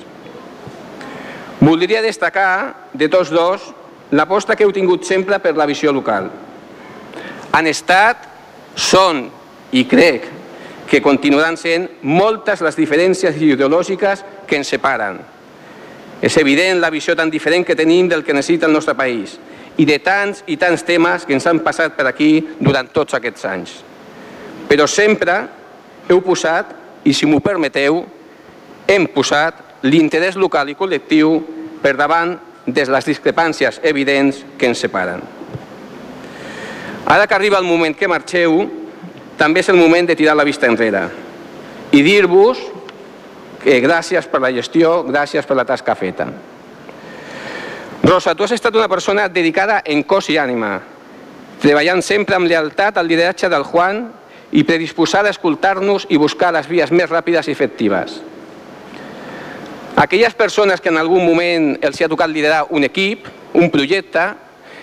[1.61, 3.71] Voldria destacar de tots dos
[4.11, 6.31] l'aposta que heu tingut sempre per la visió local.
[7.53, 8.27] Han estat,
[8.75, 9.27] són
[9.75, 10.27] i crec
[10.91, 15.21] que continuaran sent moltes les diferències ideològiques que ens separen.
[16.23, 19.39] És evident la visió tan diferent que tenim del que necessita el nostre país
[19.81, 23.47] i de tants i tants temes que ens han passat per aquí durant tots aquests
[23.49, 23.73] anys.
[24.69, 25.39] Però sempre
[26.11, 26.75] heu posat
[27.05, 28.03] i, si m'ho permeteu,
[28.91, 31.39] hem posat l'interès local i col·lectiu
[31.81, 35.23] per davant de les discrepàncies evidents que ens separen.
[37.07, 38.61] Ara que arriba el moment que marxeu,
[39.41, 41.09] també és el moment de tirar la vista enrere
[41.97, 42.61] i dir-vos
[43.65, 46.29] que gràcies per la gestió, gràcies per la tasca feta.
[48.03, 50.79] Rosa, tu has estat una persona dedicada en cos i ànima,
[51.61, 54.07] treballant sempre amb lealtat al lideratge del Juan
[54.53, 58.21] i predisposada a escoltar-nos i buscar les vies més ràpides i efectives.
[60.01, 64.23] Aquelles persones que en algun moment els ha tocat liderar un equip un projecte,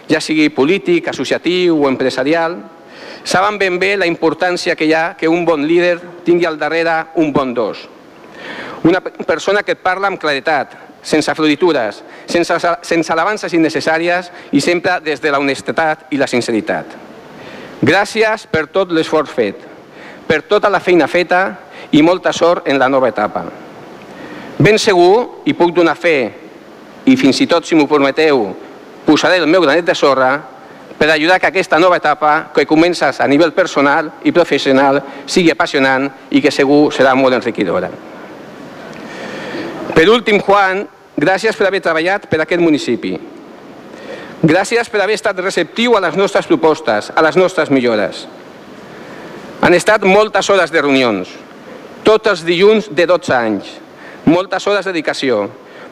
[0.07, 2.57] ja sigui polític, associatiu o empresarial,
[3.23, 7.13] saben ben bé la importància que hi ha que un bon líder tingui al darrere
[7.15, 7.87] un bon dos.
[8.83, 10.75] Una persona que et parla amb claretat,
[11.07, 16.97] sense floritures, sense, sense alabances innecessàries i sempre des de la honestedat i la sinceritat.
[17.81, 19.63] Gràcies per tot l'esforç fet,
[20.27, 21.41] per tota la feina feta
[21.95, 23.45] i molta sort en la nova etapa.
[24.57, 26.17] Ben segur, i puc donar fe,
[27.07, 28.49] i fins i tot, si m'ho permeteu,
[29.05, 30.31] posaré el meu granet de sorra
[30.97, 34.99] per ajudar que aquesta nova etapa, que comences a nivell personal i professional,
[35.29, 37.91] sigui apassionant i que segur serà molt enriquidora.
[39.93, 40.83] Per últim, Juan,
[41.17, 43.17] gràcies per haver treballat per aquest municipi.
[44.43, 48.27] Gràcies per haver estat receptiu a les nostres propostes, a les nostres millores.
[49.61, 51.31] Han estat moltes hores de reunions,
[52.05, 53.71] tots els dilluns de 12 anys,
[54.29, 55.47] moltes hores de dedicació,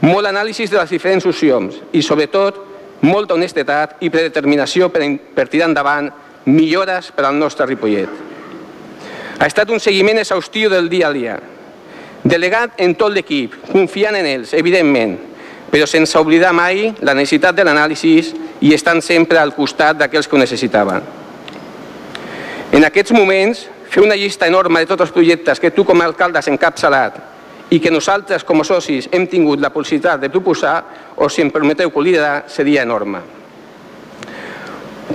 [0.05, 2.61] molt anàlisi de les diferents opcions i, sobretot,
[3.01, 5.01] molta honestedat i predeterminació per,
[5.33, 6.11] per tirar endavant
[6.45, 8.09] millores per al nostre Ripollet.
[9.39, 11.35] Ha estat un seguiment exhaustiu del dia a dia,
[12.25, 15.13] delegat en tot l'equip, confiant en ells, evidentment,
[15.69, 18.15] però sense oblidar mai la necessitat de l'anàlisi
[18.65, 21.05] i estant sempre al costat d'aquells que ho necessitaven.
[22.73, 26.09] En aquests moments, fer una llista enorme de tots els projectes que tu com a
[26.09, 27.21] alcalde has encapçalat
[27.69, 30.75] i que nosaltres com a socis hem tingut la possibilitat de proposar,
[31.15, 33.21] o si em permeteu que ho liderar, seria enorme.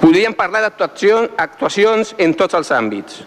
[0.01, 3.21] Podríem parlar d'actuacions en tots els àmbits,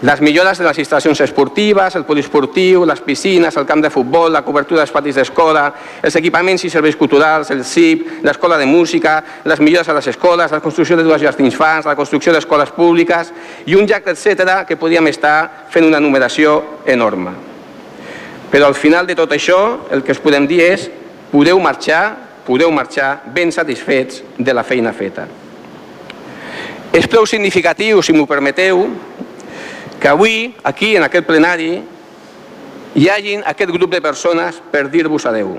[0.00, 4.44] les millores de les instal·lacions esportives, el poliesportiu, les piscines, el camp de futbol, la
[4.46, 5.64] cobertura dels patis d'escola,
[6.02, 10.54] els equipaments i serveis culturals, el CIP, l'escola de música, les millores a les escoles,
[10.54, 13.32] la construcció de dues llars d'infants, la construcció d'escoles públiques
[13.66, 17.34] i un llac, etc que podríem estar fent una numeració enorme.
[18.52, 20.88] Però al final de tot això, el que us podem dir és
[21.32, 22.14] podeu marxar,
[22.46, 25.26] podeu marxar ben satisfets de la feina feta.
[26.94, 28.86] És prou significatiu, si m'ho permeteu,
[30.00, 31.82] que avui, aquí, en aquest plenari,
[32.94, 35.56] hi hagin aquest grup de persones per dir-vos adeu.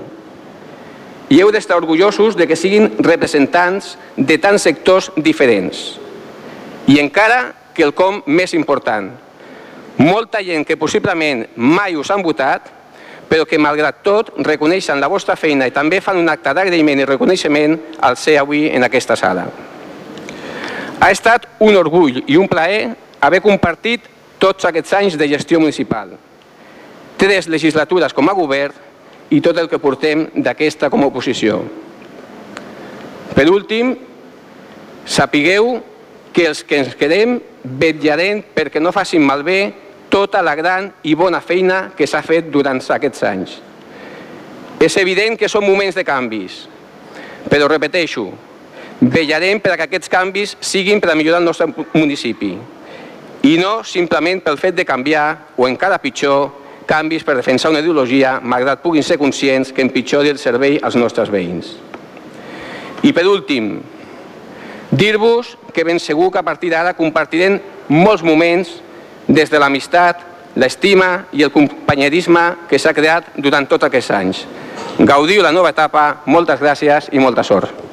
[1.30, 6.00] I heu d'estar orgullosos de que siguin representants de tants sectors diferents.
[6.90, 9.12] I encara que el com més important,
[10.00, 12.66] molta gent que possiblement mai us han votat,
[13.30, 17.06] però que malgrat tot reconeixen la vostra feina i també fan un acte d'agraïment i
[17.06, 19.44] reconeixement al ser avui en aquesta sala.
[21.00, 24.09] Ha estat un orgull i un plaer haver compartit
[24.40, 26.14] tots aquests anys de gestió municipal,
[27.20, 28.88] tres legislatures com a govern
[29.30, 31.60] i tot el que portem d'aquesta com a oposició.
[33.36, 33.92] Per últim,
[35.04, 35.76] sapigueu
[36.32, 39.60] que els que ens quedem vetllarem perquè no facin malbé
[40.10, 43.60] tota la gran i bona feina que s'ha fet durant aquests anys.
[44.80, 46.64] És evident que són moments de canvis,
[47.52, 48.30] però repeteixo,
[49.00, 52.54] vetllarem perquè aquests canvis siguin per a millorar el nostre municipi
[53.42, 56.50] i no simplement pel fet de canviar, o encara pitjor,
[56.90, 61.30] canvis per defensar una ideologia, malgrat puguin ser conscients que empitjori el servei als nostres
[61.30, 61.72] veïns.
[63.06, 63.78] I per últim,
[64.90, 68.74] dir-vos que ben segur que a partir d'ara compartirem molts moments
[69.28, 70.26] des de l'amistat,
[70.56, 74.42] l'estima i el companyerisme que s'ha creat durant tots aquests anys.
[74.98, 77.89] Gaudiu la nova etapa, moltes gràcies i molta sort.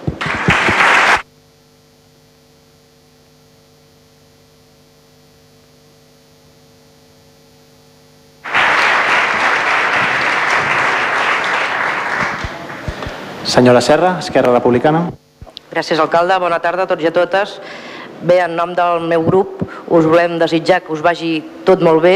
[13.57, 15.07] Senyora Serra, Esquerra Republicana.
[15.71, 16.35] Gràcies, alcalde.
[16.37, 17.55] Bona tarda a tots i a totes.
[18.21, 22.13] Bé, en nom del meu grup us volem desitjar que us vagi tot molt bé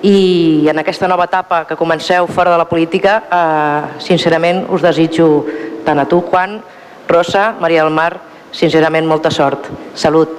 [0.00, 5.44] i en aquesta nova etapa que comenceu fora de la política, eh, sincerament us desitjo
[5.84, 6.62] tant a tu, Juan,
[7.08, 8.14] Rosa, Maria del Mar,
[8.50, 9.68] sincerament molta sort.
[9.94, 10.32] Salut.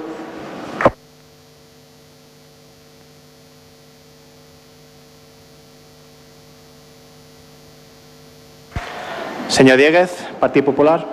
[9.48, 11.06] Señor Dieguez, Partido Popular.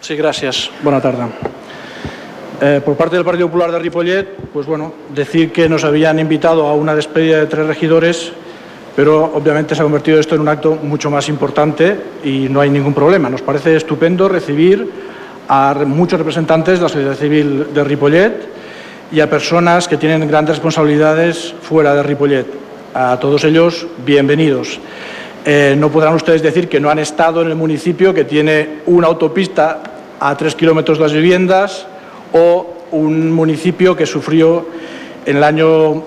[0.00, 0.70] Sí, gracias.
[0.82, 1.24] Buena tarde.
[2.62, 6.66] Eh, por parte del Partido Popular de Ripollet, pues bueno, decir que nos habían invitado
[6.66, 8.32] a una despedida de tres regidores,
[8.96, 11.94] pero obviamente se ha convertido esto en un acto mucho más importante
[12.24, 13.28] y no hay ningún problema.
[13.28, 14.90] Nos parece estupendo recibir
[15.46, 18.32] a muchos representantes de la sociedad civil de Ripollet
[19.12, 22.46] y a personas que tienen grandes responsabilidades fuera de Ripollet.
[22.94, 24.80] A todos ellos, bienvenidos.
[25.46, 29.08] Eh, no podrán ustedes decir que no han estado en el municipio que tiene una
[29.08, 29.82] autopista
[30.18, 31.86] a tres kilómetros de las viviendas
[32.32, 34.66] o un municipio que sufrió
[35.26, 36.02] en el año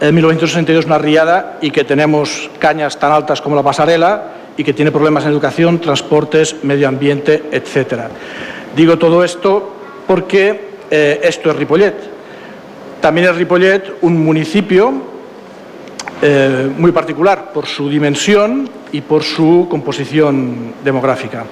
[0.00, 4.90] 1962 una riada y que tenemos cañas tan altas como la pasarela y que tiene
[4.90, 8.04] problemas en educación, transportes, medio ambiente, etc.
[8.74, 9.74] Digo todo esto
[10.06, 11.94] porque eh, esto es Ripollet.
[13.02, 14.92] También es Ripollet un municipio
[16.22, 21.44] eh, muy particular por su dimensión y por su composición demográfica.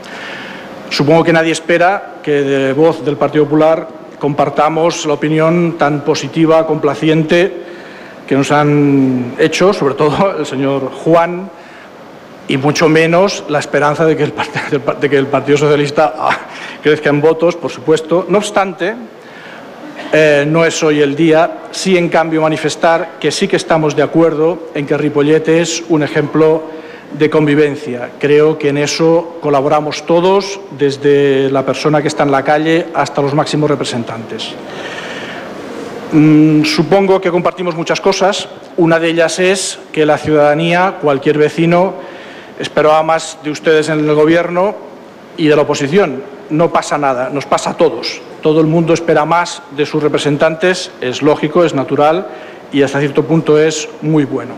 [0.91, 3.89] Supongo que nadie espera que de voz del Partido Popular
[4.19, 7.53] compartamos la opinión tan positiva, complaciente
[8.27, 11.51] que nos han hecho, sobre todo el señor Juan,
[12.49, 16.37] y mucho menos la esperanza de que el, Partido Socialista ah,
[16.83, 18.27] crezca en votos, por supuesto.
[18.29, 18.95] No obstante,
[20.13, 24.03] eh, no es hoy el día, sí en cambio manifestar que sí que estamos de
[24.03, 26.63] acuerdo en que Ripollete es un ejemplo
[27.13, 28.11] de convivencia.
[28.19, 33.23] Creo que en eso colaboramos todos, desde la persona que está en la calle hasta
[33.23, 34.55] los máximos representantes.
[36.13, 38.49] Mm, supongo que compartimos muchas cosas.
[38.77, 41.95] Una de ellas es que la ciudadanía, cualquier vecino,
[42.59, 44.75] esperaba más de ustedes en el Gobierno
[45.37, 46.23] y de la oposición.
[46.51, 48.23] No pasa nada, nos pasa a todos.
[48.43, 52.27] Todo el mundo espera más de sus representantes, es lógico, es natural
[52.73, 54.55] y hasta cierto punto es muy bueno.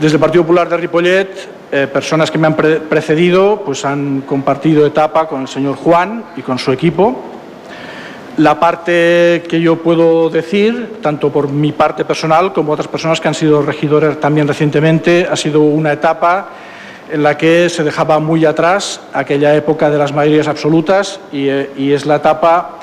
[0.00, 4.86] Desde el Partido Popular de Ripollet, eh, personas que me han precedido pues han compartido
[4.86, 7.22] etapa con el señor Juan y con su equipo
[8.36, 13.28] la parte que yo puedo decir, tanto por mi parte personal como otras personas que
[13.28, 16.48] han sido regidores también recientemente, ha sido una etapa
[17.10, 21.70] en la que se dejaba muy atrás aquella época de las mayorías absolutas y, eh,
[21.76, 22.78] es la etapa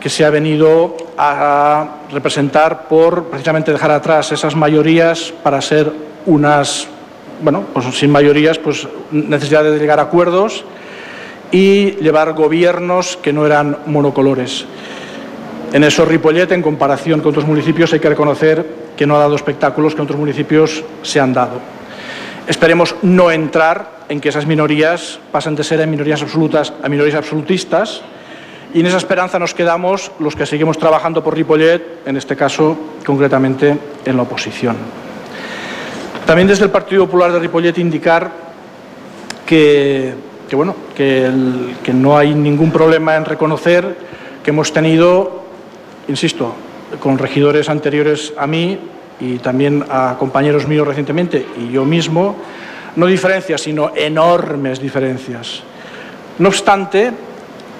[0.00, 5.92] que se ha venido a representar por precisamente dejar atrás esas mayorías para ser
[6.26, 6.86] unas,
[7.42, 10.64] bueno, pues sin mayorías, pues necesidad de llegar a acuerdos
[11.50, 14.66] y llevar gobiernos que no eran monocolores.
[15.72, 18.64] En eso Ripollet, en comparación con otros municipios, hay que reconocer
[18.96, 21.60] que no ha dado espectáculos que otros municipios se han dado.
[22.48, 28.00] Esperemos no entrar en que esas minorías pasen de ser minorías absolutas a minorías absolutistas
[28.74, 32.76] y en esa esperanza nos quedamos los que seguimos trabajando por Ripollet, en este caso
[33.04, 34.76] concretamente en la oposición.
[36.26, 38.30] También desde el Partido Popular de Ripollet indicar
[39.46, 40.14] que,
[40.52, 41.30] bueno, que
[41.92, 43.94] no hay ningún problema en reconocer
[44.42, 45.44] que hemos tenido
[46.08, 46.54] insisto,
[47.00, 48.78] con regidores anteriores a mí
[49.20, 52.36] y también a compañeros míos recientemente y yo mismo,
[52.96, 55.62] no diferencias, sino enormes diferencias.
[56.38, 57.12] No obstante,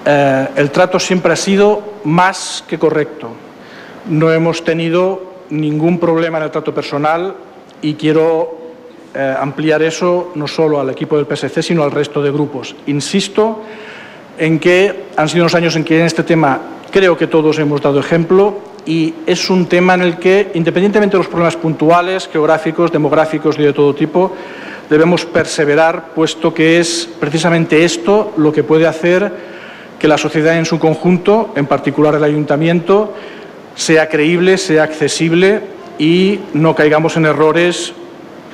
[0.05, 3.29] eh, el trato siempre ha sido más que correcto.
[4.09, 7.35] No hemos tenido ningún problema en el trato personal
[7.81, 8.57] y quiero
[9.13, 12.75] eh, ampliar eso no solo al equipo del PSC, sino al resto de grupos.
[12.87, 13.61] Insisto
[14.37, 16.59] en que han sido unos años en que en este tema
[16.91, 18.55] Creo que todos hemos dado ejemplo
[18.85, 23.63] y es un tema en el que, independientemente de los problemas puntuales, geográficos, demográficos y
[23.63, 24.33] de todo tipo,
[24.89, 29.31] debemos perseverar, puesto que es precisamente esto lo que puede hacer
[29.99, 33.13] que la sociedad en su conjunto, en particular el ayuntamiento,
[33.75, 35.61] sea creíble, sea accesible
[35.99, 37.93] y no caigamos en errores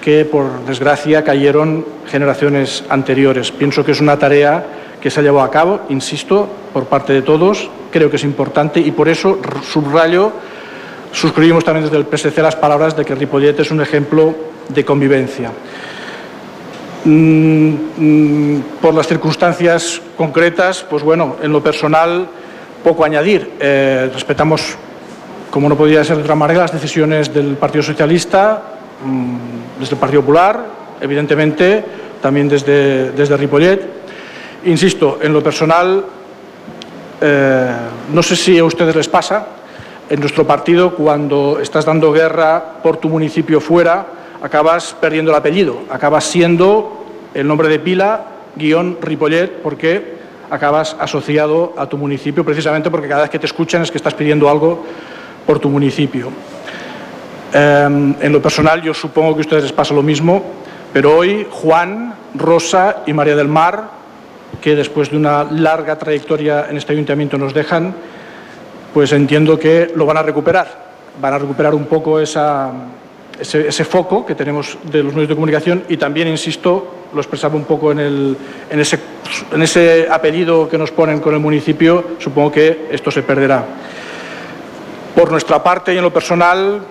[0.04, 3.52] que, por desgracia, cayeron generaciones anteriores.
[3.52, 4.66] Pienso que es una tarea
[5.02, 8.82] que se ha llevado a cabo, insisto, por parte de todos, creo que es importante
[8.82, 10.30] y por eso subrayo,
[11.14, 14.36] suscribimos también desde el PSC las palabras de que Ripollet es un ejemplo
[14.68, 15.50] de convivencia.
[17.06, 22.28] Mm, mm, por las circunstancias concretas, pues bueno, en lo personal,
[22.84, 23.52] poco añadir.
[23.62, 24.76] Eh, respetamos,
[25.50, 28.62] como no podía ser de otra manera, las decisiones del Partido Socialista,
[29.06, 30.66] mm, desde el Partido Popular,
[31.00, 31.82] evidentemente,
[32.22, 33.88] también desde, desde Ripollet.
[34.66, 36.04] Insisto, en lo personal,
[37.22, 37.76] eh,
[38.14, 39.48] no sé si a ustedes les pasa,
[40.10, 44.06] en nuestro partido cuando estás dando guerra por tu municipio fuera,
[44.42, 50.16] acabas perdiendo el apellido, acabas siendo el nombre de pila guion Ripollet porque
[50.50, 54.14] acabas asociado a tu municipio precisamente porque cada vez que te escuchan es que estás
[54.14, 54.86] pidiendo algo
[55.46, 56.30] por tu municipio.
[57.54, 60.44] Eh, en lo personal yo supongo que a ustedes les pasa lo mismo,
[60.94, 63.90] pero hoy Juan, Rosa y María del Mar
[64.62, 67.94] que después de una larga trayectoria en este ayuntamiento nos dejan,
[68.94, 70.86] pues entiendo que lo van a recuperar.
[71.22, 75.98] Van a recuperar un poco ese, foco que tenemos de los medios de comunicación y
[75.98, 78.38] también, insisto, lo expresaba un poco en,
[78.72, 83.66] ese, apellido que nos ponen con el municipio, supongo que esto se perderá.
[85.14, 86.82] Por nuestra parte y en lo personal,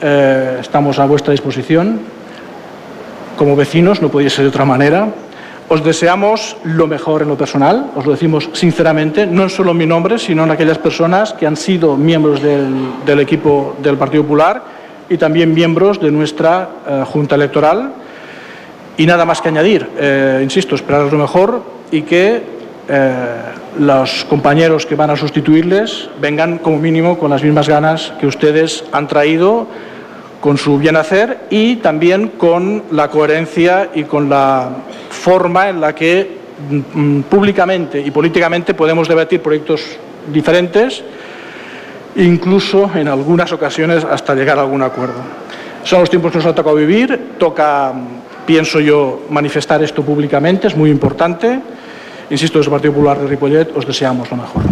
[0.00, 2.00] eh, estamos a vuestra disposición.
[3.36, 5.08] Como vecinos, no podía ser de otra manera,
[5.68, 9.86] os deseamos lo mejor en lo personal, os lo decimos sinceramente, no solo en mi
[9.86, 14.62] nombre, sino en aquellas personas que han sido miembros del, equipo del Partido Popular
[15.08, 17.92] y también miembros de nuestra eh, Junta Electoral.
[18.96, 22.42] Y nada más que añadir, eh, insisto, esperar lo mejor y que
[22.88, 23.24] eh,
[23.78, 28.84] los compañeros que van a sustituirles vengan como mínimo con las mismas ganas que ustedes
[28.92, 29.66] han traído
[30.40, 34.70] con su bien hacer y también con la coherencia y con la
[35.26, 36.38] forma en la que
[36.70, 39.82] mm, públicamente y políticamente podemos debatir proyectos
[40.32, 41.02] diferentes,
[42.14, 45.18] incluso en algunas ocasiones hasta llegar a algún acuerdo.
[45.82, 47.92] Son los tiempos que nos ha tocado vivir, toca,
[48.46, 51.58] pienso yo, manifestar esto públicamente, es muy importante.
[52.30, 54.62] Insisto, desde el Partido Popular de Ripollet os deseamos lo mejor.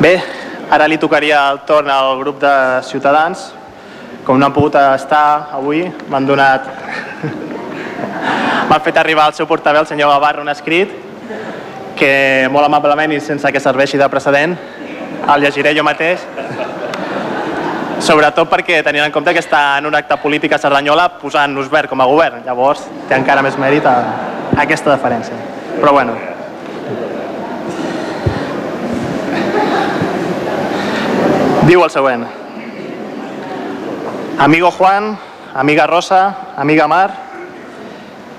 [0.00, 0.37] Bé,
[0.70, 3.52] ara li tocaria el torn al grup de Ciutadans.
[4.24, 6.68] Com no han pogut estar avui, m'han donat...
[8.68, 10.92] m'han fet arribar al seu portaveu, el senyor Gavarra, un escrit
[11.98, 14.54] que molt amablement i sense que serveixi de precedent
[15.28, 16.22] el llegiré jo mateix.
[18.04, 21.90] Sobretot perquè tenint en compte que està en un acte polític a Cerdanyola posant-nos verd
[21.90, 23.98] com a govern llavors té encara més mèrit a,
[24.54, 25.38] a aquesta deferència.
[25.80, 26.37] Però bueno
[34.38, 35.18] Amigo Juan,
[35.54, 37.12] amiga Rosa, amiga Mar,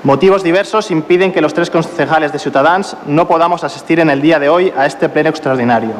[0.03, 4.39] motivos diversos impiden que los tres concejales de Ciutadans no podamos asistir en el día
[4.39, 5.91] de hoy a este pleno extraordinario.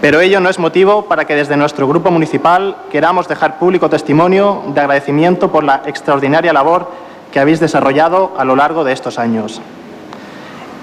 [0.00, 4.64] Pero ello no es motivo para que desde nuestro grupo municipal queramos dejar público testimonio
[4.74, 6.90] de agradecimiento por la extraordinaria labor
[7.30, 9.62] que habéis desarrollado a lo largo de estos años.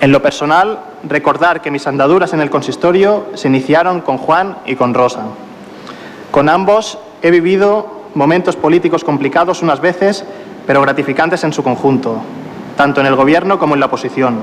[0.01, 4.75] En lo personal, recordar que mis andaduras en el consistorio se iniciaron con Juan y
[4.75, 5.25] con Rosa.
[6.31, 10.25] Con ambos he vivido momentos políticos complicados unas veces,
[10.65, 12.17] pero gratificantes en su conjunto,
[12.75, 14.39] tanto en el gobierno como en la oposición.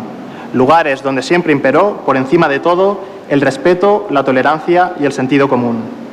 [0.54, 5.48] Lugares donde siempre imperó, por encima de todo, el respeto, la tolerancia y el sentido
[5.48, 6.07] común.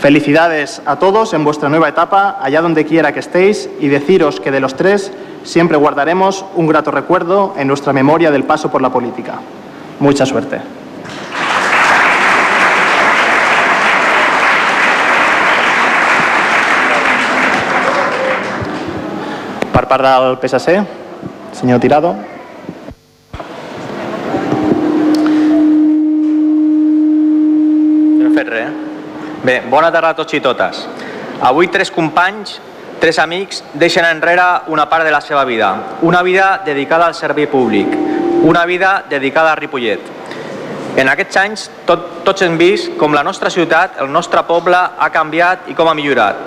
[0.00, 4.52] Felicidades a todos en vuestra nueva etapa, allá donde quiera que estéis, y deciros que
[4.52, 8.90] de los tres siempre guardaremos un grato recuerdo en nuestra memoria del paso por la
[8.90, 9.40] política.
[9.98, 10.60] Mucha suerte.
[19.88, 20.84] Del PSC,
[21.50, 22.37] senyor Tirado.
[29.42, 30.80] Bé, bona tarda a tots i totes.
[31.46, 32.56] Avui tres companys,
[32.98, 35.68] tres amics, deixen enrere una part de la seva vida.
[36.02, 37.86] Una vida dedicada al servei públic.
[38.42, 40.00] Una vida dedicada a Ripollet.
[40.98, 45.10] En aquests anys tot, tots hem vist com la nostra ciutat, el nostre poble ha
[45.14, 46.40] canviat i com ha millorat.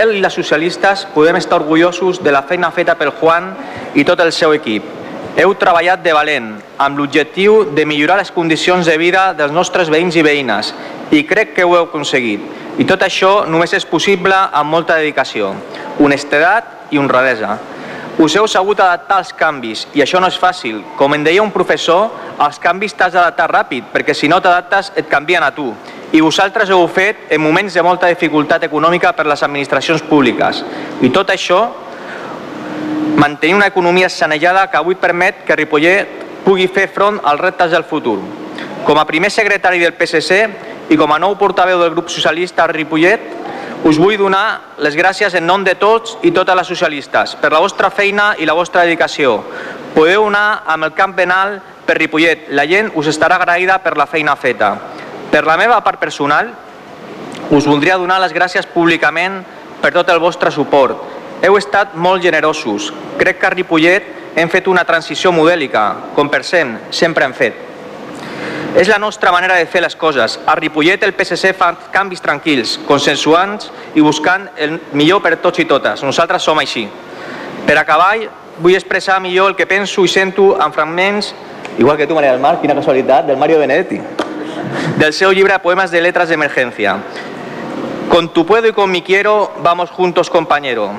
[0.00, 3.52] Ell i les socialistes podem estar orgullosos de la feina feta pel Juan
[3.92, 4.99] i tot el seu equip.
[5.38, 10.16] Heu treballat de valent, amb l'objectiu de millorar les condicions de vida dels nostres veïns
[10.18, 10.72] i veïnes,
[11.14, 12.42] i crec que ho heu aconseguit.
[12.82, 15.52] I tot això només és possible amb molta dedicació,
[16.02, 17.58] honestedat i honradesa.
[18.20, 20.82] Us heu sabut adaptar als canvis, i això no és fàcil.
[20.98, 25.08] Com em deia un professor, als canvis t'has d'adaptar ràpid, perquè si no t'adaptes et
[25.08, 25.70] canvien a tu.
[26.12, 30.64] I vosaltres ho heu fet en moments de molta dificultat econòmica per les administracions públiques.
[31.00, 31.62] I tot això
[33.20, 36.08] mantenir una economia sanellada que avui permet que Ripollet
[36.40, 38.16] pugui fer front als reptes del futur.
[38.86, 40.38] Com a primer secretari del PSC
[40.88, 43.20] i com a nou portaveu del grup socialista Ripollet,
[43.84, 47.60] us vull donar les gràcies en nom de tots i totes les socialistes per la
[47.60, 49.36] vostra feina i la vostra dedicació.
[49.92, 52.48] Podeu anar amb el camp penal per Ripollet.
[52.56, 54.72] La gent us estarà agraïda per la feina feta.
[55.30, 56.54] Per la meva part personal,
[57.52, 59.42] us voldria donar les gràcies públicament
[59.80, 61.09] per tot el vostre suport.
[61.40, 62.90] Heu estat molt generosos.
[63.16, 67.66] Crec que a Ripollet hem fet una transició modèlica, com per cent, sempre hem fet.
[68.76, 70.36] És la nostra manera de fer les coses.
[70.46, 75.66] A Ripollet el PSC fa canvis tranquils, consensuants i buscant el millor per tots i
[75.66, 76.04] totes.
[76.06, 76.84] Nosaltres som així.
[77.66, 78.12] Per acabar,
[78.60, 81.32] vull expressar millor el que penso i sento en fragments,
[81.78, 83.98] igual que tu, Maria del Mar, quina casualitat, del Mario Benedetti,
[85.00, 86.98] del seu llibre Poemas de letras de emergencia.
[88.10, 90.92] Con tu puedo y con mi quiero, vamos juntos, compañero.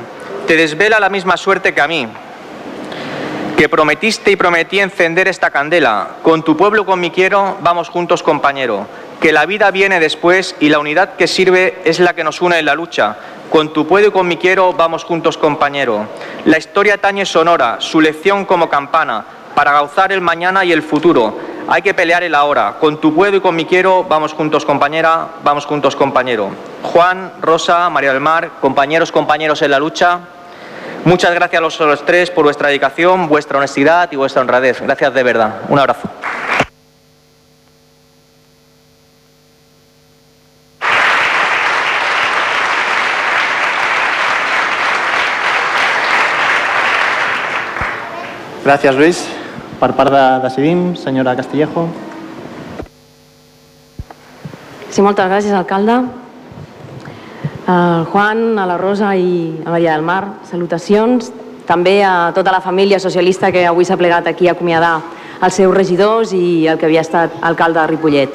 [0.52, 2.06] Te desvela la misma suerte que a mí,
[3.56, 6.16] que prometiste y prometí encender esta candela.
[6.24, 8.86] Con tu pueblo, con mi quiero, vamos juntos, compañero.
[9.22, 12.60] Que la vida viene después y la unidad que sirve es la que nos une
[12.60, 13.16] en la lucha.
[13.50, 16.06] Con tu puedo y con mi quiero, vamos juntos, compañero.
[16.44, 19.24] La historia tañe sonora, su lección como campana,
[19.56, 21.34] para gauzar el mañana y el futuro.
[21.70, 22.76] Hay que pelear el ahora.
[22.78, 26.50] Con tu puedo y con mi quiero, vamos juntos, compañera, vamos juntos, compañero.
[26.84, 30.20] Juan, Rosa, María del Mar, compañeros, compañeros en la lucha.
[31.04, 34.80] Muchas gracias a los, tres por vuestra dedicación, vuestra honestidad y vuestra honradez.
[34.82, 35.62] Gracias de verdad.
[35.68, 36.08] Un abrazo.
[48.64, 49.28] Gracias, Luis
[49.80, 51.90] Parparda part señora Castillejo.
[54.92, 56.21] Sí, moltes gràcies, alcalde.
[57.68, 61.32] Al Juan, a la Rosa i a Maria del Mar, salutacions.
[61.68, 64.96] També a tota la família socialista que avui s'ha plegat aquí a acomiadar
[65.42, 68.34] els seus regidors i el que havia estat alcalde de Ripollet.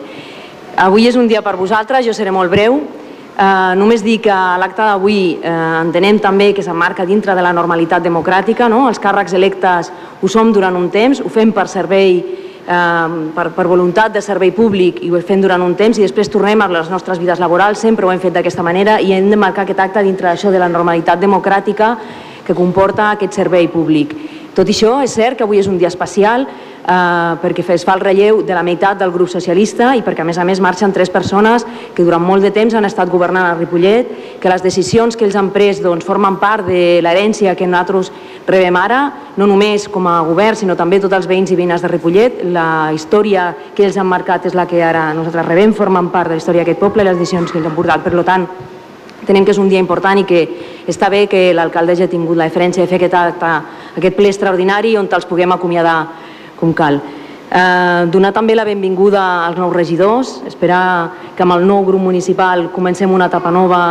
[0.77, 2.79] Avui és un dia per vosaltres, jo seré molt breu.
[3.37, 5.51] Eh, només dir que l'acte d'avui eh,
[5.83, 8.87] entenem també que s'emmarca dintre de la normalitat democràtica, no?
[8.89, 9.91] els càrrecs electes
[10.22, 14.50] ho som durant un temps, ho fem per servei eh, per, per voluntat de servei
[14.50, 17.78] públic i ho fem durant un temps i després tornem a les nostres vides laborals,
[17.78, 20.58] sempre ho hem fet d'aquesta manera i hem de marcar aquest acte dintre d'això de
[20.58, 21.94] la normalitat democràtica
[22.46, 24.14] que comporta aquest servei públic.
[24.56, 26.46] Tot i això, és cert que avui és un dia especial
[26.87, 30.28] eh, perquè es fa el relleu de la meitat del grup socialista i perquè a
[30.28, 33.57] més a més marxen tres persones que durant molt de temps han estat governant a
[33.59, 38.12] Ripollet, que les decisions que ells han pres doncs, formen part de l'herència que nosaltres
[38.47, 39.01] rebem ara,
[39.37, 42.45] no només com a govern, sinó també tots els veïns i veïnes de Ripollet.
[42.55, 46.37] La història que ells han marcat és la que ara nosaltres rebem, formen part de
[46.37, 48.07] la història d'aquest poble i les decisions que ells han portat.
[48.07, 48.47] Per tant,
[49.26, 50.43] Tenem que és un dia important i que
[50.87, 53.53] està bé que l'alcalde hagi tingut la diferència de fer aquest, acte,
[53.99, 55.97] aquest ple extraordinari on els puguem acomiadar
[56.59, 57.00] com cal.
[57.46, 62.70] Eh, donar també la benvinguda als nous regidors, esperar que amb el nou grup municipal
[62.74, 63.82] comencem una etapa nova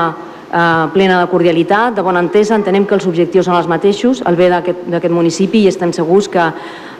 [0.51, 4.35] eh, plena de cordialitat, de bona entesa, entenem que els objectius són els mateixos, el
[4.35, 6.51] bé d'aquest municipi i estem segurs que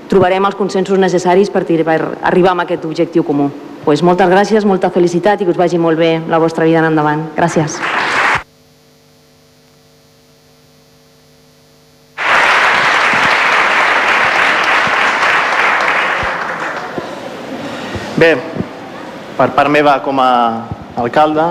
[0.08, 3.50] trobarem els consensos necessaris per, per arribar a aquest objectiu comú.
[3.86, 6.94] Pues moltes gràcies, molta felicitat i que us vagi molt bé la vostra vida en
[6.94, 7.28] endavant.
[7.36, 7.82] Gràcies.
[18.16, 18.30] Bé,
[19.36, 20.64] per part meva com a
[20.96, 21.44] alcalde,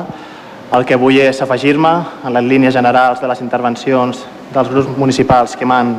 [0.72, 1.90] el que vull és afegir-me
[2.24, 4.22] en les línies generals de les intervencions
[4.54, 5.90] dels grups municipals que m'han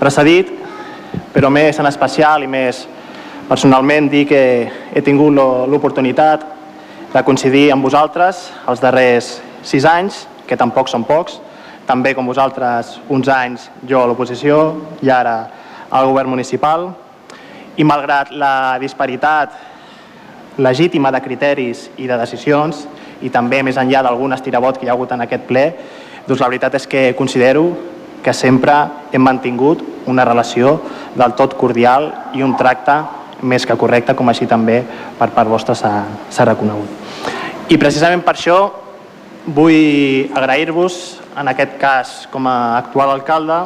[0.00, 0.48] precedit,
[1.30, 2.80] però més en especial i més
[3.46, 5.30] personalment dir que he tingut
[5.70, 6.42] l'oportunitat
[7.12, 9.28] de coincidir amb vosaltres els darrers
[9.62, 11.36] sis anys, que tampoc són pocs,
[11.86, 14.58] també com vosaltres uns anys jo a l'oposició
[15.06, 15.36] i ara
[15.86, 16.88] al govern municipal,
[17.78, 19.54] i malgrat la disparitat
[20.58, 22.84] legítima de criteris i de decisions
[23.22, 25.64] i també més enllà d'algun estirabot que hi ha hagut en aquest ple,
[26.26, 27.66] doncs la veritat és que considero
[28.24, 28.74] que sempre
[29.12, 30.78] hem mantingut una relació
[31.14, 32.96] del tot cordial i un tracte
[33.44, 34.80] més que correcte, com així també
[35.18, 36.88] per part vostra s'ha reconegut.
[37.68, 38.58] I precisament per això
[39.46, 43.58] vull agrair-vos, en aquest cas com a actual alcalde,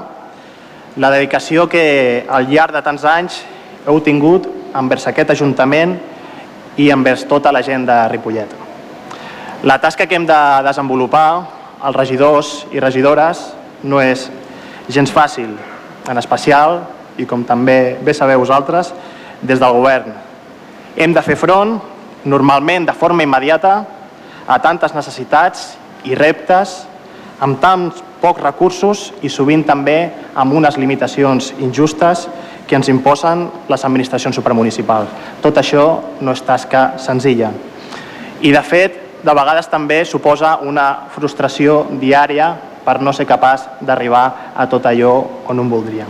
[0.99, 3.43] la dedicació que al llarg de tants anys
[3.87, 5.95] heu tingut envers aquest Ajuntament
[6.79, 8.55] i envers tota la gent de Ripollet.
[9.67, 11.29] La tasca que hem de desenvolupar,
[11.83, 13.41] els regidors i regidores,
[13.83, 14.29] no és
[14.89, 15.51] gens fàcil,
[16.09, 16.81] en especial,
[17.19, 18.93] i com també bé sabeu vosaltres,
[19.43, 20.15] des del govern.
[20.97, 21.77] Hem de fer front,
[22.25, 23.75] normalment de forma immediata,
[24.47, 25.75] a tantes necessitats
[26.09, 26.85] i reptes
[27.45, 29.99] amb tants pocs recursos i sovint també
[30.35, 32.27] amb unes limitacions injustes
[32.69, 35.11] que ens imposen les administracions supramunicipals.
[35.43, 35.85] Tot això
[36.21, 37.51] no és tasca senzilla.
[38.45, 42.53] I, de fet, de vegades també suposa una frustració diària
[42.85, 45.17] per no ser capaç d'arribar a tot allò
[45.49, 46.07] on un voldria.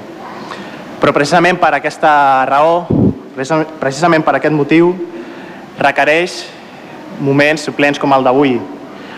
[0.98, 2.10] Però precisament per aquesta
[2.50, 2.82] raó,
[3.78, 4.92] precisament per aquest motiu,
[5.78, 6.42] requereix
[7.22, 8.58] moments plens com el d'avui,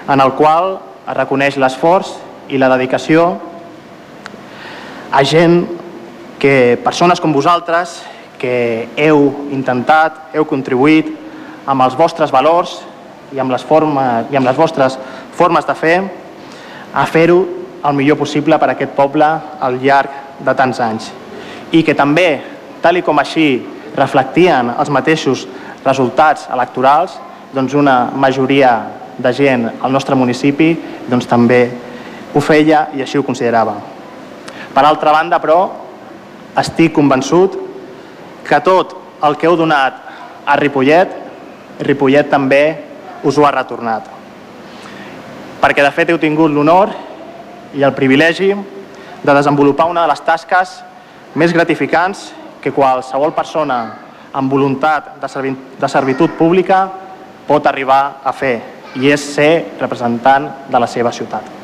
[0.09, 0.75] en el qual
[1.09, 2.13] es reconeix l'esforç
[2.53, 3.33] i la dedicació
[5.11, 5.65] a gent
[6.41, 8.01] que persones com vosaltres,
[8.41, 11.13] que heu intentat, heu contribuït
[11.69, 12.79] amb els vostres valors
[13.37, 14.97] i amb les, formes, i amb les vostres
[15.37, 15.99] formes de fer
[16.97, 17.43] a fer-ho
[17.85, 19.29] el millor possible per a aquest poble
[19.61, 21.11] al llarg de tants anys.
[21.77, 22.41] I que també,
[22.81, 23.61] tal i com així
[23.95, 25.45] reflectien els mateixos
[25.85, 27.19] resultats electorals,
[27.53, 28.73] doncs una majoria
[29.21, 30.73] de gent al nostre municipi
[31.11, 31.61] doncs també
[32.33, 33.77] ho feia i així ho considerava.
[34.71, 35.61] Per altra banda, però,
[36.59, 37.57] estic convençut
[38.47, 39.99] que tot el que heu donat
[40.47, 41.13] a Ripollet,
[41.87, 42.63] Ripollet també
[43.25, 44.09] us ho ha retornat.
[45.61, 46.93] Perquè de fet heu tingut l'honor
[47.77, 48.51] i el privilegi
[49.23, 50.79] de desenvolupar una de les tasques
[51.37, 52.31] més gratificants
[52.61, 53.81] que qualsevol persona
[54.33, 56.87] amb voluntat de servitud pública
[57.47, 58.57] pot arribar a fer
[58.97, 61.60] i és ser representant de la seva ciutat.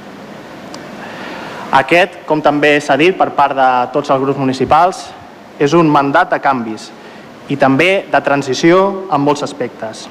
[1.77, 5.03] Aquest, com també s'ha dit per part de tots els grups municipals,
[5.61, 6.89] és un mandat de canvis
[7.53, 8.79] i també de transició
[9.13, 10.07] en molts aspectes,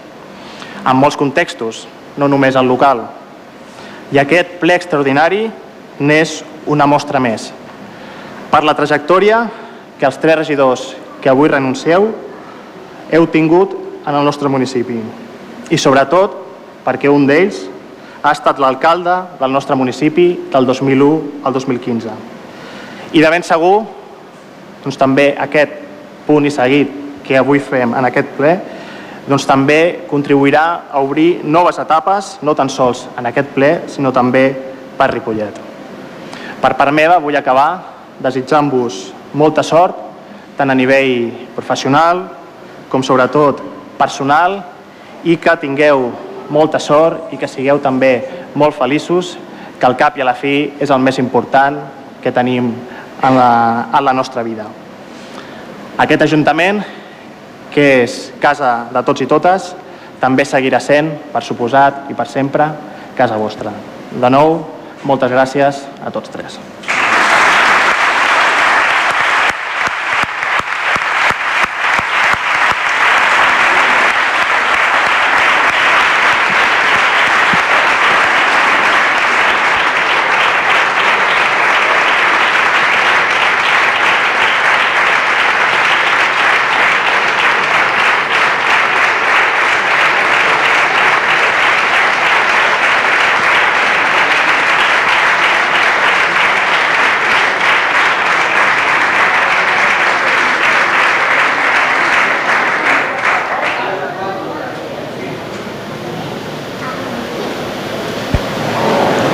[0.86, 1.86] en molts contextos,
[2.18, 3.01] no només el local.
[4.13, 5.47] I aquest ple extraordinari
[5.99, 7.49] n'és una mostra més.
[8.51, 9.41] Per la trajectòria
[9.99, 10.88] que els tres regidors
[11.22, 12.11] que avui renuncieu
[13.11, 13.74] heu tingut
[14.05, 14.99] en el nostre municipi
[15.74, 16.38] i sobretot
[16.86, 17.63] perquè un d'ells
[18.26, 22.13] ha estat l'alcalde del nostre municipi del 2001 al 2015.
[23.13, 23.84] I de ben segur,
[24.82, 25.76] doncs també aquest
[26.26, 28.55] punt i seguit que avui fem en aquest ple,
[29.30, 34.47] doncs també contribuirà a obrir noves etapes, no tan sols en aquest ple, sinó també
[34.97, 35.61] per Ripollet.
[36.61, 37.69] Per part meva vull acabar
[38.26, 39.01] desitjant-vos
[39.38, 40.01] molta sort,
[40.57, 42.26] tant a nivell professional
[42.89, 43.61] com sobretot
[43.99, 44.63] personal,
[45.26, 46.09] i que tingueu
[46.50, 48.14] molta sort i que sigueu també
[48.56, 49.36] molt feliços,
[49.80, 51.80] que al cap i a la fi és el més important
[52.24, 52.72] que tenim
[53.24, 53.52] en la,
[53.93, 54.68] en la nostra vida.
[55.98, 56.82] Aquest Ajuntament,
[57.72, 59.74] que és casa de tots i totes,
[60.20, 62.70] també seguirà sent, per suposat i per sempre,
[63.18, 63.74] casa vostra.
[64.12, 64.60] De nou,
[65.04, 66.60] moltes gràcies a tots tres.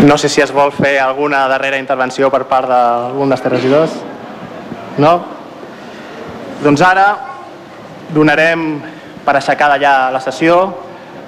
[0.01, 3.91] No sé si es vol fer alguna darrera intervenció per part d'algun dels tres regidors.
[4.97, 5.11] No?
[6.63, 7.05] Doncs ara
[8.09, 8.63] donarem
[9.21, 10.57] per aixecada ja la sessió,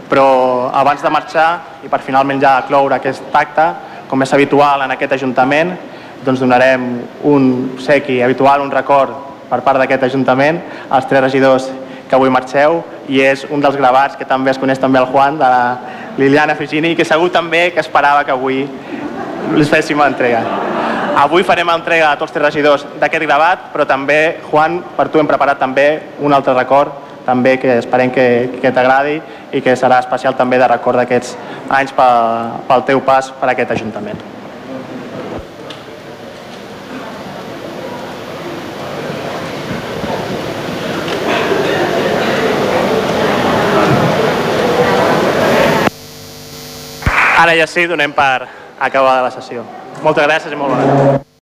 [0.10, 1.48] però abans de marxar
[1.86, 3.68] i per finalment ja cloure aquest acte,
[4.10, 5.76] com és habitual en aquest Ajuntament,
[6.26, 6.90] doncs donarem
[7.30, 7.48] un
[7.78, 9.14] sequi habitual, un record
[9.52, 11.70] per part d'aquest Ajuntament als tres regidors
[12.10, 15.38] que avui marxeu i és un dels gravats que també es coneix també el Juan
[15.38, 18.64] de la Liliana Figini que segur també que esperava que avui
[19.54, 20.44] els féssim l'entrega.
[21.24, 25.30] Avui farem l'entrega a tots els regidors d'aquest gravat, però també, Juan, per tu hem
[25.30, 25.88] preparat també
[26.22, 28.28] un altre record també que esperem que,
[28.60, 29.20] que t'agradi
[29.56, 31.38] i que serà especial també de record d'aquests
[31.72, 34.33] anys pel, pel teu pas per aquest Ajuntament.
[47.44, 48.48] Ara ja sí, donem per
[48.80, 49.66] acabada la sessió.
[50.06, 51.24] Moltes gràcies i molt bona nit.